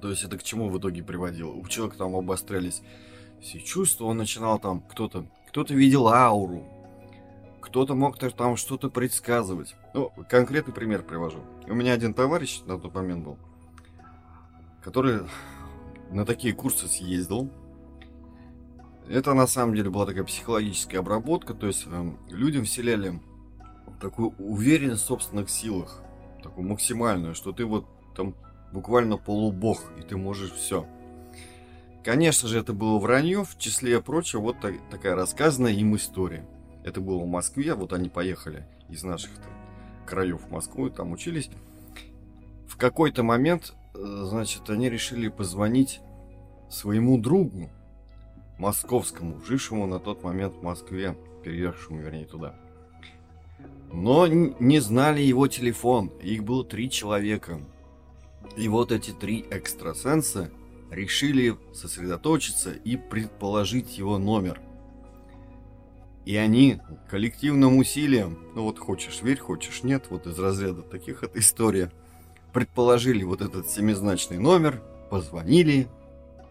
То 0.00 0.10
есть 0.10 0.22
это 0.22 0.38
к 0.38 0.42
чему 0.42 0.68
в 0.68 0.78
итоге 0.78 1.02
приводило? 1.02 1.50
У 1.50 1.66
человека 1.66 1.98
там 1.98 2.14
обострялись 2.14 2.82
все 3.40 3.60
чувства, 3.60 4.04
он 4.04 4.18
начинал 4.18 4.58
там, 4.58 4.80
кто-то 4.82 5.26
кто-то 5.48 5.74
видел 5.74 6.08
ауру, 6.08 6.62
кто-то 7.68 7.94
мог 7.94 8.18
там 8.18 8.56
что-то 8.56 8.88
предсказывать. 8.88 9.76
Ну, 9.92 10.10
конкретный 10.30 10.72
пример 10.72 11.02
привожу. 11.02 11.40
У 11.66 11.74
меня 11.74 11.92
один 11.92 12.14
товарищ 12.14 12.62
на 12.64 12.78
тот 12.78 12.94
момент 12.94 13.24
был, 13.24 13.38
который 14.82 15.20
на 16.10 16.24
такие 16.24 16.54
курсы 16.54 16.88
съездил. 16.88 17.50
Это 19.06 19.34
на 19.34 19.46
самом 19.46 19.74
деле 19.74 19.90
была 19.90 20.06
такая 20.06 20.24
психологическая 20.24 21.00
обработка, 21.00 21.52
то 21.52 21.66
есть 21.66 21.86
э, 21.86 22.12
людям 22.30 22.64
вселяли 22.64 23.20
такую 24.00 24.30
уверенность 24.38 25.02
в 25.02 25.06
собственных 25.06 25.50
силах, 25.50 26.02
такую 26.42 26.66
максимальную, 26.66 27.34
что 27.34 27.52
ты 27.52 27.66
вот 27.66 27.86
там 28.16 28.34
буквально 28.72 29.18
полубог, 29.18 29.82
и 29.98 30.02
ты 30.02 30.16
можешь 30.16 30.52
все. 30.52 30.86
Конечно 32.02 32.48
же, 32.48 32.58
это 32.58 32.72
было 32.72 32.98
вранье, 32.98 33.44
в 33.44 33.58
числе 33.58 34.00
прочего, 34.00 34.40
вот 34.40 34.60
так, 34.60 34.74
такая 34.90 35.14
рассказанная 35.14 35.72
им 35.72 35.96
история. 35.96 36.46
Это 36.84 37.00
было 37.00 37.18
в 37.18 37.26
Москве, 37.26 37.74
вот 37.74 37.92
они 37.92 38.08
поехали 38.08 38.66
из 38.88 39.02
наших 39.02 39.30
краев 40.06 40.42
в 40.42 40.50
Москву, 40.50 40.90
там 40.90 41.12
учились. 41.12 41.50
В 42.66 42.76
какой-то 42.76 43.22
момент, 43.22 43.74
э, 43.94 43.98
значит, 44.24 44.68
они 44.70 44.88
решили 44.88 45.28
позвонить 45.28 46.00
своему 46.70 47.18
другу, 47.18 47.70
московскому, 48.58 49.40
жившему 49.44 49.86
на 49.86 49.98
тот 49.98 50.22
момент 50.22 50.54
в 50.56 50.62
Москве, 50.62 51.16
переехавшему, 51.44 52.00
вернее, 52.00 52.26
туда. 52.26 52.54
Но 53.92 54.26
не 54.26 54.80
знали 54.80 55.22
его 55.22 55.48
телефон, 55.48 56.08
их 56.22 56.44
было 56.44 56.64
три 56.64 56.90
человека. 56.90 57.60
И 58.56 58.68
вот 58.68 58.92
эти 58.92 59.12
три 59.12 59.46
экстрасенса 59.50 60.50
решили 60.90 61.56
сосредоточиться 61.72 62.72
и 62.72 62.96
предположить 62.96 63.96
его 63.98 64.18
номер. 64.18 64.60
И 66.24 66.36
они 66.36 66.80
коллективным 67.10 67.78
усилием, 67.78 68.38
ну 68.54 68.64
вот 68.64 68.78
хочешь 68.78 69.22
верь, 69.22 69.38
хочешь 69.38 69.82
нет, 69.82 70.06
вот 70.10 70.26
из 70.26 70.38
разряда 70.38 70.82
таких 70.82 71.22
это 71.22 71.38
история, 71.38 71.90
предположили 72.52 73.24
вот 73.24 73.40
этот 73.40 73.70
семизначный 73.70 74.38
номер, 74.38 74.82
позвонили 75.10 75.88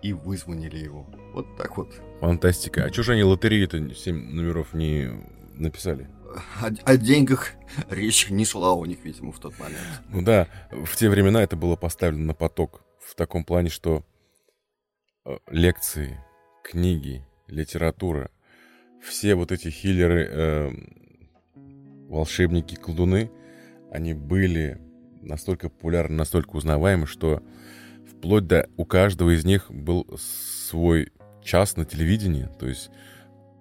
и 0.02 0.14
вызвонили 0.14 0.78
его. 0.78 1.06
Вот 1.34 1.46
так 1.58 1.78
вот. 1.78 1.94
Фантастика. 2.22 2.86
А 2.86 2.94
что 2.94 3.04
же 3.04 3.14
они 3.14 3.24
лотереи-то 3.24 3.94
7 3.94 4.16
номеров 4.34 4.74
не 4.74 5.12
написали? 5.54 6.10
О, 6.62 6.70
о 6.84 6.98
деньгах 6.98 7.52
речь 7.90 8.30
не 8.30 8.46
шла 8.46 8.74
у 8.74 8.86
них, 8.86 9.04
видимо, 9.04 9.32
в 9.32 9.40
тот 9.40 9.58
момент. 9.60 10.02
Ну 10.10 10.22
да, 10.24 10.48
в 10.72 10.96
те 10.96 11.10
времена 11.10 11.44
это 11.44 11.56
было 11.56 11.76
поставлено 11.76 12.26
на 12.26 12.34
поток. 12.34 12.82
В 13.00 13.16
таком 13.16 13.46
плане, 13.46 13.70
что 13.70 14.04
Э, 15.28 15.40
лекции, 15.50 16.24
книги, 16.64 17.22
литература, 17.48 18.32
все 19.08 19.36
вот 19.36 19.52
эти 19.52 19.70
хиллеры, 19.70 20.28
э, 20.30 20.72
волшебники, 22.08 22.76
колдуны, 22.76 23.32
они 23.92 24.14
были 24.14 24.80
настолько 25.22 25.70
популярны, 25.70 26.16
настолько 26.16 26.56
узнаваемы, 26.56 27.08
что 27.08 27.42
вплоть 28.10 28.48
до 28.48 28.70
у 28.78 28.86
каждого 28.86 29.36
из 29.36 29.46
них 29.46 29.72
был 29.72 30.08
свой 30.18 31.12
час 31.44 31.78
на 31.78 31.86
телевидении, 31.86 32.50
то 32.60 32.68
есть 32.68 32.90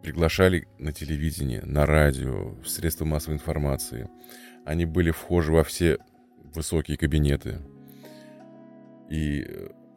приглашали 0.02 0.68
на 0.78 0.92
телевидение, 0.92 1.62
на 1.62 1.86
радио, 1.86 2.54
в 2.62 2.68
средства 2.68 3.04
массовой 3.04 3.34
информации. 3.34 4.08
Они 4.64 4.84
были 4.84 5.10
вхожи 5.10 5.52
во 5.52 5.64
все 5.64 5.98
высокие 6.54 6.96
кабинеты. 6.96 7.60
И 9.08 9.46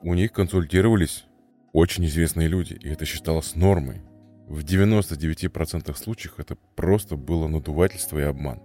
у 0.01 0.13
них 0.13 0.31
консультировались 0.31 1.25
очень 1.73 2.05
известные 2.05 2.47
люди, 2.47 2.73
и 2.73 2.89
это 2.89 3.05
считалось 3.05 3.55
нормой. 3.55 4.01
В 4.49 4.63
99% 4.63 5.95
случаев 5.95 6.33
это 6.37 6.57
просто 6.75 7.15
было 7.15 7.47
надувательство 7.47 8.17
и 8.17 8.23
обман. 8.23 8.59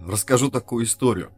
Расскажу 0.00 0.50
такую 0.50 0.86
историю. 0.86 1.30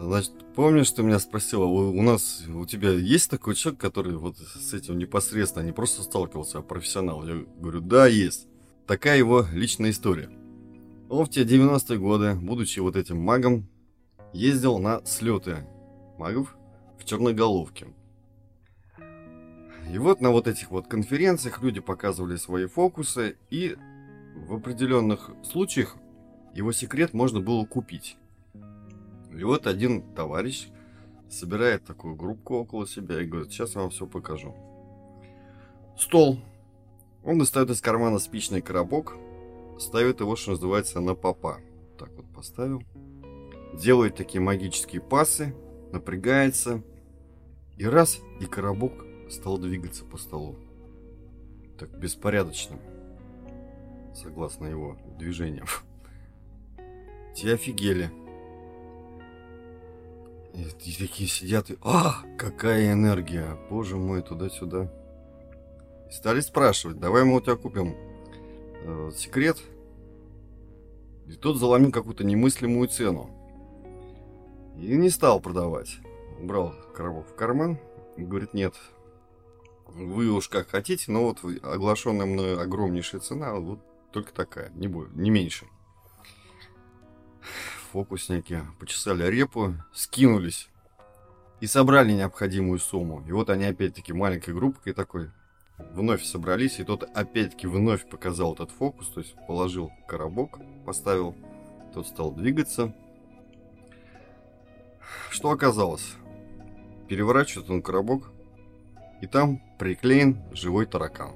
Значит, 0.00 0.32
помнишь, 0.56 0.90
ты 0.90 1.04
меня 1.04 1.20
спросила, 1.20 1.62
у, 1.62 1.96
у 1.96 2.02
нас, 2.02 2.42
у 2.52 2.66
тебя 2.66 2.90
есть 2.90 3.30
такой 3.30 3.54
человек, 3.54 3.80
который 3.80 4.16
вот 4.16 4.38
с 4.38 4.74
этим 4.74 4.98
непосредственно 4.98 5.64
не 5.64 5.70
просто 5.70 6.02
сталкивался, 6.02 6.58
а 6.58 6.62
профессионал? 6.62 7.24
Я 7.24 7.44
говорю, 7.56 7.80
да, 7.82 8.08
есть. 8.08 8.48
Такая 8.88 9.16
его 9.16 9.46
личная 9.52 9.90
история. 9.90 10.28
Он 11.08 11.24
в 11.24 11.30
те 11.30 11.44
90-е 11.44 11.98
годы, 12.00 12.34
будучи 12.34 12.80
вот 12.80 12.96
этим 12.96 13.18
магом, 13.18 13.68
ездил 14.32 14.78
на 14.78 15.06
слеты 15.06 15.68
магов 16.18 16.56
в 16.98 17.04
Черноголовке. 17.04 17.86
И 19.90 19.98
вот 19.98 20.20
на 20.20 20.30
вот 20.30 20.48
этих 20.48 20.70
вот 20.70 20.88
конференциях 20.88 21.62
люди 21.62 21.80
показывали 21.80 22.36
свои 22.36 22.66
фокусы, 22.66 23.36
и 23.50 23.76
в 24.34 24.54
определенных 24.54 25.30
случаях 25.44 25.96
его 26.54 26.72
секрет 26.72 27.14
можно 27.14 27.40
было 27.40 27.64
купить. 27.64 28.16
И 29.36 29.44
вот 29.44 29.66
один 29.66 30.02
товарищ 30.14 30.68
собирает 31.30 31.84
такую 31.84 32.16
группку 32.16 32.56
около 32.56 32.86
себя 32.86 33.20
и 33.20 33.26
говорит, 33.26 33.52
сейчас 33.52 33.74
я 33.74 33.82
вам 33.82 33.90
все 33.90 34.06
покажу. 34.06 34.54
Стол. 35.98 36.38
Он 37.24 37.38
достает 37.38 37.70
из 37.70 37.80
кармана 37.80 38.18
спичный 38.18 38.62
коробок, 38.62 39.16
ставит 39.78 40.20
его, 40.20 40.36
что 40.36 40.52
называется, 40.52 41.00
на 41.00 41.14
попа. 41.14 41.60
Так 41.98 42.10
вот 42.16 42.26
поставил. 42.34 42.82
Делает 43.74 44.16
такие 44.16 44.40
магические 44.40 45.00
пасы, 45.00 45.54
напрягается. 45.92 46.82
И 47.76 47.84
раз, 47.84 48.20
и 48.40 48.46
коробок 48.46 49.05
стал 49.30 49.58
двигаться 49.58 50.04
по 50.04 50.16
столу. 50.16 50.56
Так 51.78 51.98
беспорядочно. 51.98 52.78
Согласно 54.14 54.66
его 54.66 54.96
движениям. 55.18 55.66
Те 57.34 57.54
офигели. 57.54 58.10
И, 60.54 60.64
такие 60.64 61.28
сидят 61.28 61.70
и... 61.70 61.76
А, 61.82 62.22
какая 62.38 62.92
энергия! 62.92 63.58
Боже 63.68 63.96
мой, 63.96 64.22
туда-сюда. 64.22 64.90
И 66.08 66.12
стали 66.12 66.40
спрашивать, 66.40 66.98
давай 66.98 67.24
мы 67.24 67.36
у 67.36 67.40
тебя 67.42 67.56
купим 67.56 67.94
э, 68.82 69.10
секрет. 69.14 69.58
И 71.26 71.32
тот 71.32 71.58
заломил 71.58 71.92
какую-то 71.92 72.24
немыслимую 72.24 72.88
цену. 72.88 73.30
И 74.78 74.96
не 74.96 75.10
стал 75.10 75.40
продавать. 75.40 75.98
Убрал 76.40 76.72
коробок 76.94 77.28
в 77.28 77.34
карман 77.34 77.78
и 78.16 78.22
говорит, 78.22 78.54
нет, 78.54 78.74
вы 79.86 80.30
уж 80.30 80.48
как 80.48 80.68
хотите, 80.68 81.10
но 81.10 81.24
вот 81.24 81.44
оглашенная 81.62 82.26
мной 82.26 82.60
огромнейшая 82.60 83.20
цена, 83.20 83.54
вот 83.54 83.80
только 84.12 84.32
такая, 84.32 84.70
не, 84.70 84.88
более, 84.88 85.12
не 85.14 85.30
меньше 85.30 85.66
фокусники 87.96 88.60
почесали 88.78 89.24
репу, 89.24 89.74
скинулись 89.94 90.68
и 91.60 91.66
собрали 91.66 92.12
необходимую 92.12 92.78
сумму. 92.78 93.24
И 93.26 93.32
вот 93.32 93.48
они 93.48 93.64
опять-таки 93.64 94.12
маленькой 94.12 94.52
группкой 94.52 94.92
такой 94.92 95.30
вновь 95.78 96.22
собрались, 96.22 96.78
и 96.78 96.84
тот 96.84 97.04
опять-таки 97.04 97.66
вновь 97.66 98.06
показал 98.06 98.52
этот 98.52 98.70
фокус, 98.70 99.08
то 99.08 99.20
есть 99.20 99.34
положил 99.46 99.90
коробок, 100.06 100.58
поставил, 100.84 101.34
тот 101.94 102.06
стал 102.06 102.32
двигаться. 102.32 102.94
Что 105.30 105.50
оказалось? 105.50 106.12
Переворачивает 107.08 107.70
он 107.70 107.80
коробок, 107.80 108.30
и 109.20 109.26
там 109.26 109.62
приклеен 109.78 110.42
живой 110.52 110.86
таракан. 110.86 111.32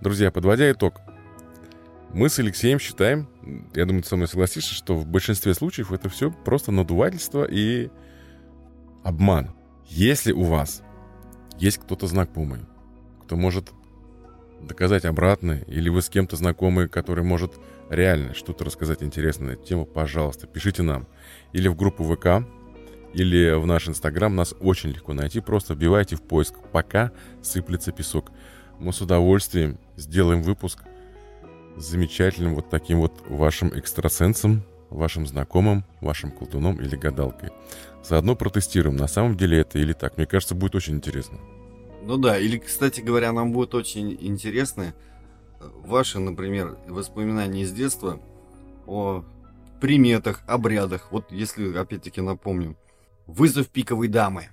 Друзья, 0.00 0.30
подводя 0.30 0.70
итог, 0.70 1.00
мы 2.12 2.28
с 2.28 2.38
Алексеем 2.38 2.78
считаем, 2.78 3.28
я 3.74 3.86
думаю, 3.86 4.02
ты 4.02 4.08
со 4.08 4.16
мной 4.16 4.28
согласишься, 4.28 4.74
что 4.74 4.96
в 4.96 5.06
большинстве 5.06 5.54
случаев 5.54 5.92
это 5.92 6.08
все 6.08 6.30
просто 6.30 6.70
надувательство 6.70 7.44
и 7.44 7.90
обман. 9.02 9.50
Если 9.86 10.32
у 10.32 10.42
вас 10.44 10.82
есть 11.58 11.78
кто-то 11.78 12.06
знакомый, 12.06 12.60
кто 13.22 13.36
может 13.36 13.72
доказать 14.60 15.04
обратное, 15.04 15.62
или 15.66 15.88
вы 15.88 16.02
с 16.02 16.08
кем-то 16.08 16.36
знакомы, 16.36 16.88
который 16.88 17.24
может 17.24 17.54
реально 17.90 18.34
что-то 18.34 18.64
рассказать 18.64 19.02
интересное 19.02 19.56
тему, 19.56 19.84
пожалуйста, 19.84 20.46
пишите 20.46 20.82
нам. 20.82 21.06
Или 21.52 21.68
в 21.68 21.76
группу 21.76 22.04
ВК, 22.04 22.46
или 23.14 23.52
в 23.54 23.66
наш 23.66 23.88
Инстаграм. 23.88 24.34
Нас 24.34 24.54
очень 24.60 24.90
легко 24.90 25.14
найти. 25.14 25.40
Просто 25.40 25.74
вбивайте 25.74 26.16
в 26.16 26.22
поиск 26.22 26.54
«Пока 26.72 27.12
сыплется 27.42 27.92
песок». 27.92 28.30
Мы 28.78 28.92
с 28.92 29.00
удовольствием 29.00 29.78
сделаем 29.96 30.42
выпуск– 30.42 30.80
замечательным 31.76 32.54
вот 32.54 32.70
таким 32.70 33.00
вот 33.00 33.12
вашим 33.28 33.68
экстрасенсом, 33.68 34.62
вашим 34.90 35.26
знакомым, 35.26 35.84
вашим 36.00 36.30
колдуном 36.30 36.80
или 36.80 36.96
гадалкой. 36.96 37.50
Заодно 38.02 38.36
протестируем, 38.36 38.96
на 38.96 39.08
самом 39.08 39.36
деле 39.36 39.58
это 39.58 39.78
или 39.78 39.92
так. 39.92 40.16
Мне 40.16 40.26
кажется, 40.26 40.54
будет 40.54 40.74
очень 40.74 40.94
интересно. 40.94 41.38
Ну 42.02 42.16
да, 42.18 42.38
или, 42.38 42.58
кстати 42.58 43.00
говоря, 43.00 43.32
нам 43.32 43.52
будет 43.52 43.74
очень 43.74 44.16
интересно 44.20 44.94
э, 45.60 45.70
ваши, 45.84 46.18
например, 46.18 46.76
воспоминания 46.86 47.62
из 47.62 47.72
детства 47.72 48.20
о 48.86 49.24
приметах, 49.80 50.42
обрядах. 50.46 51.10
Вот 51.10 51.32
если, 51.32 51.74
опять-таки, 51.76 52.20
напомню, 52.20 52.76
вызов 53.26 53.68
пиковой 53.68 54.08
дамы. 54.08 54.48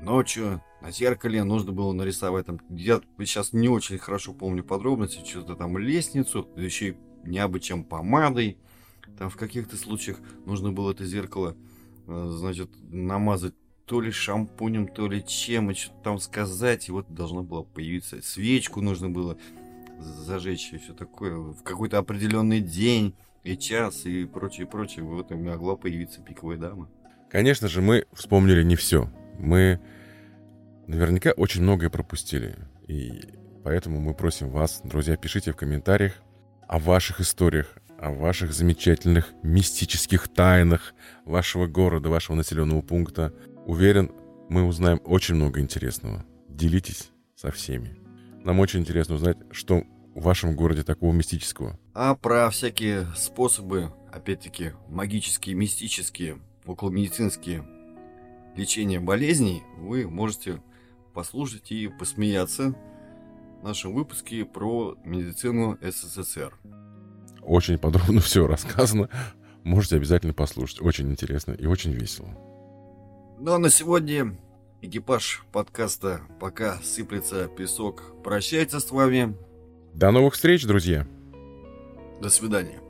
Ночью 0.00 0.62
на 0.82 0.90
зеркале 0.90 1.42
нужно 1.42 1.72
было 1.72 1.92
нарисовать 1.92 2.46
там, 2.46 2.60
я 2.70 3.00
сейчас 3.18 3.52
не 3.52 3.68
очень 3.68 3.98
хорошо 3.98 4.34
помню 4.34 4.62
подробности, 4.62 5.24
что-то 5.26 5.56
там 5.56 5.78
лестницу, 5.78 6.48
еще 6.56 6.90
и 6.90 6.96
не 7.24 7.60
чем 7.60 7.84
помадой. 7.84 8.58
Там 9.18 9.30
в 9.30 9.36
каких-то 9.36 9.76
случаях 9.76 10.18
нужно 10.44 10.72
было 10.72 10.92
это 10.92 11.06
зеркало, 11.06 11.56
э, 12.06 12.28
значит, 12.30 12.70
намазать 12.90 13.54
то 13.86 14.00
ли 14.00 14.10
шампунем, 14.10 14.88
то 14.88 15.06
ли 15.06 15.24
чем, 15.24 15.70
и 15.70 15.74
что-то 15.74 16.02
там 16.02 16.18
сказать, 16.18 16.88
и 16.88 16.92
вот 16.92 17.12
должна 17.14 17.42
была 17.42 17.62
появиться 17.62 18.20
свечку 18.20 18.82
нужно 18.82 19.08
было 19.08 19.38
зажечь 19.98 20.72
и 20.72 20.78
все 20.78 20.92
такое 20.92 21.36
в 21.36 21.62
какой-то 21.62 21.98
определенный 21.98 22.60
день 22.60 23.14
и 23.44 23.56
час 23.56 24.04
и 24.04 24.24
прочее, 24.24 24.66
прочее. 24.66 25.04
Вот 25.04 25.30
и 25.30 25.34
могла 25.34 25.76
появиться 25.76 26.20
пиковая 26.20 26.58
дама. 26.58 26.90
Конечно 27.36 27.68
же, 27.68 27.82
мы 27.82 28.06
вспомнили 28.14 28.62
не 28.62 28.76
все. 28.76 29.10
Мы 29.38 29.78
наверняка 30.86 31.32
очень 31.32 31.60
многое 31.60 31.90
пропустили. 31.90 32.56
И 32.88 33.24
поэтому 33.62 34.00
мы 34.00 34.14
просим 34.14 34.48
вас, 34.48 34.80
друзья, 34.84 35.18
пишите 35.18 35.52
в 35.52 35.56
комментариях 35.56 36.14
о 36.66 36.78
ваших 36.78 37.20
историях, 37.20 37.76
о 37.98 38.10
ваших 38.10 38.54
замечательных 38.54 39.34
мистических 39.42 40.28
тайнах 40.28 40.94
вашего 41.26 41.66
города, 41.66 42.08
вашего 42.08 42.36
населенного 42.36 42.80
пункта. 42.80 43.34
Уверен, 43.66 44.12
мы 44.48 44.64
узнаем 44.64 45.02
очень 45.04 45.34
много 45.34 45.60
интересного. 45.60 46.24
Делитесь 46.48 47.10
со 47.34 47.50
всеми. 47.50 47.98
Нам 48.44 48.60
очень 48.60 48.80
интересно 48.80 49.16
узнать, 49.16 49.36
что 49.50 49.82
в 50.14 50.22
вашем 50.22 50.56
городе 50.56 50.84
такого 50.84 51.12
мистического. 51.12 51.78
А 51.92 52.14
про 52.14 52.48
всякие 52.48 53.06
способы, 53.14 53.92
опять-таки, 54.10 54.72
магические, 54.88 55.54
мистические, 55.54 56.38
околомедицинские 56.66 57.64
лечения 58.56 59.00
болезней 59.00 59.62
вы 59.78 60.08
можете 60.08 60.62
послушать 61.14 61.72
и 61.72 61.88
посмеяться 61.88 62.74
в 63.60 63.64
нашем 63.64 63.94
выпуске 63.94 64.44
про 64.44 64.96
медицину 65.04 65.78
СССР. 65.80 66.54
Очень 67.42 67.78
подробно 67.78 68.20
все 68.22 68.46
рассказано. 68.46 69.08
Можете 69.64 69.96
обязательно 69.96 70.32
послушать. 70.32 70.80
Очень 70.80 71.10
интересно 71.10 71.52
и 71.52 71.66
очень 71.66 71.92
весело. 71.92 72.28
Ну 73.38 73.52
а 73.52 73.58
на 73.58 73.70
сегодня 73.70 74.38
экипаж 74.80 75.44
подкаста 75.52 76.20
«Пока 76.40 76.78
сыплется 76.82 77.48
песок» 77.48 78.22
прощается 78.22 78.80
с 78.80 78.90
вами. 78.90 79.36
До 79.92 80.10
новых 80.10 80.34
встреч, 80.34 80.64
друзья. 80.64 81.06
До 82.20 82.28
свидания. 82.28 82.85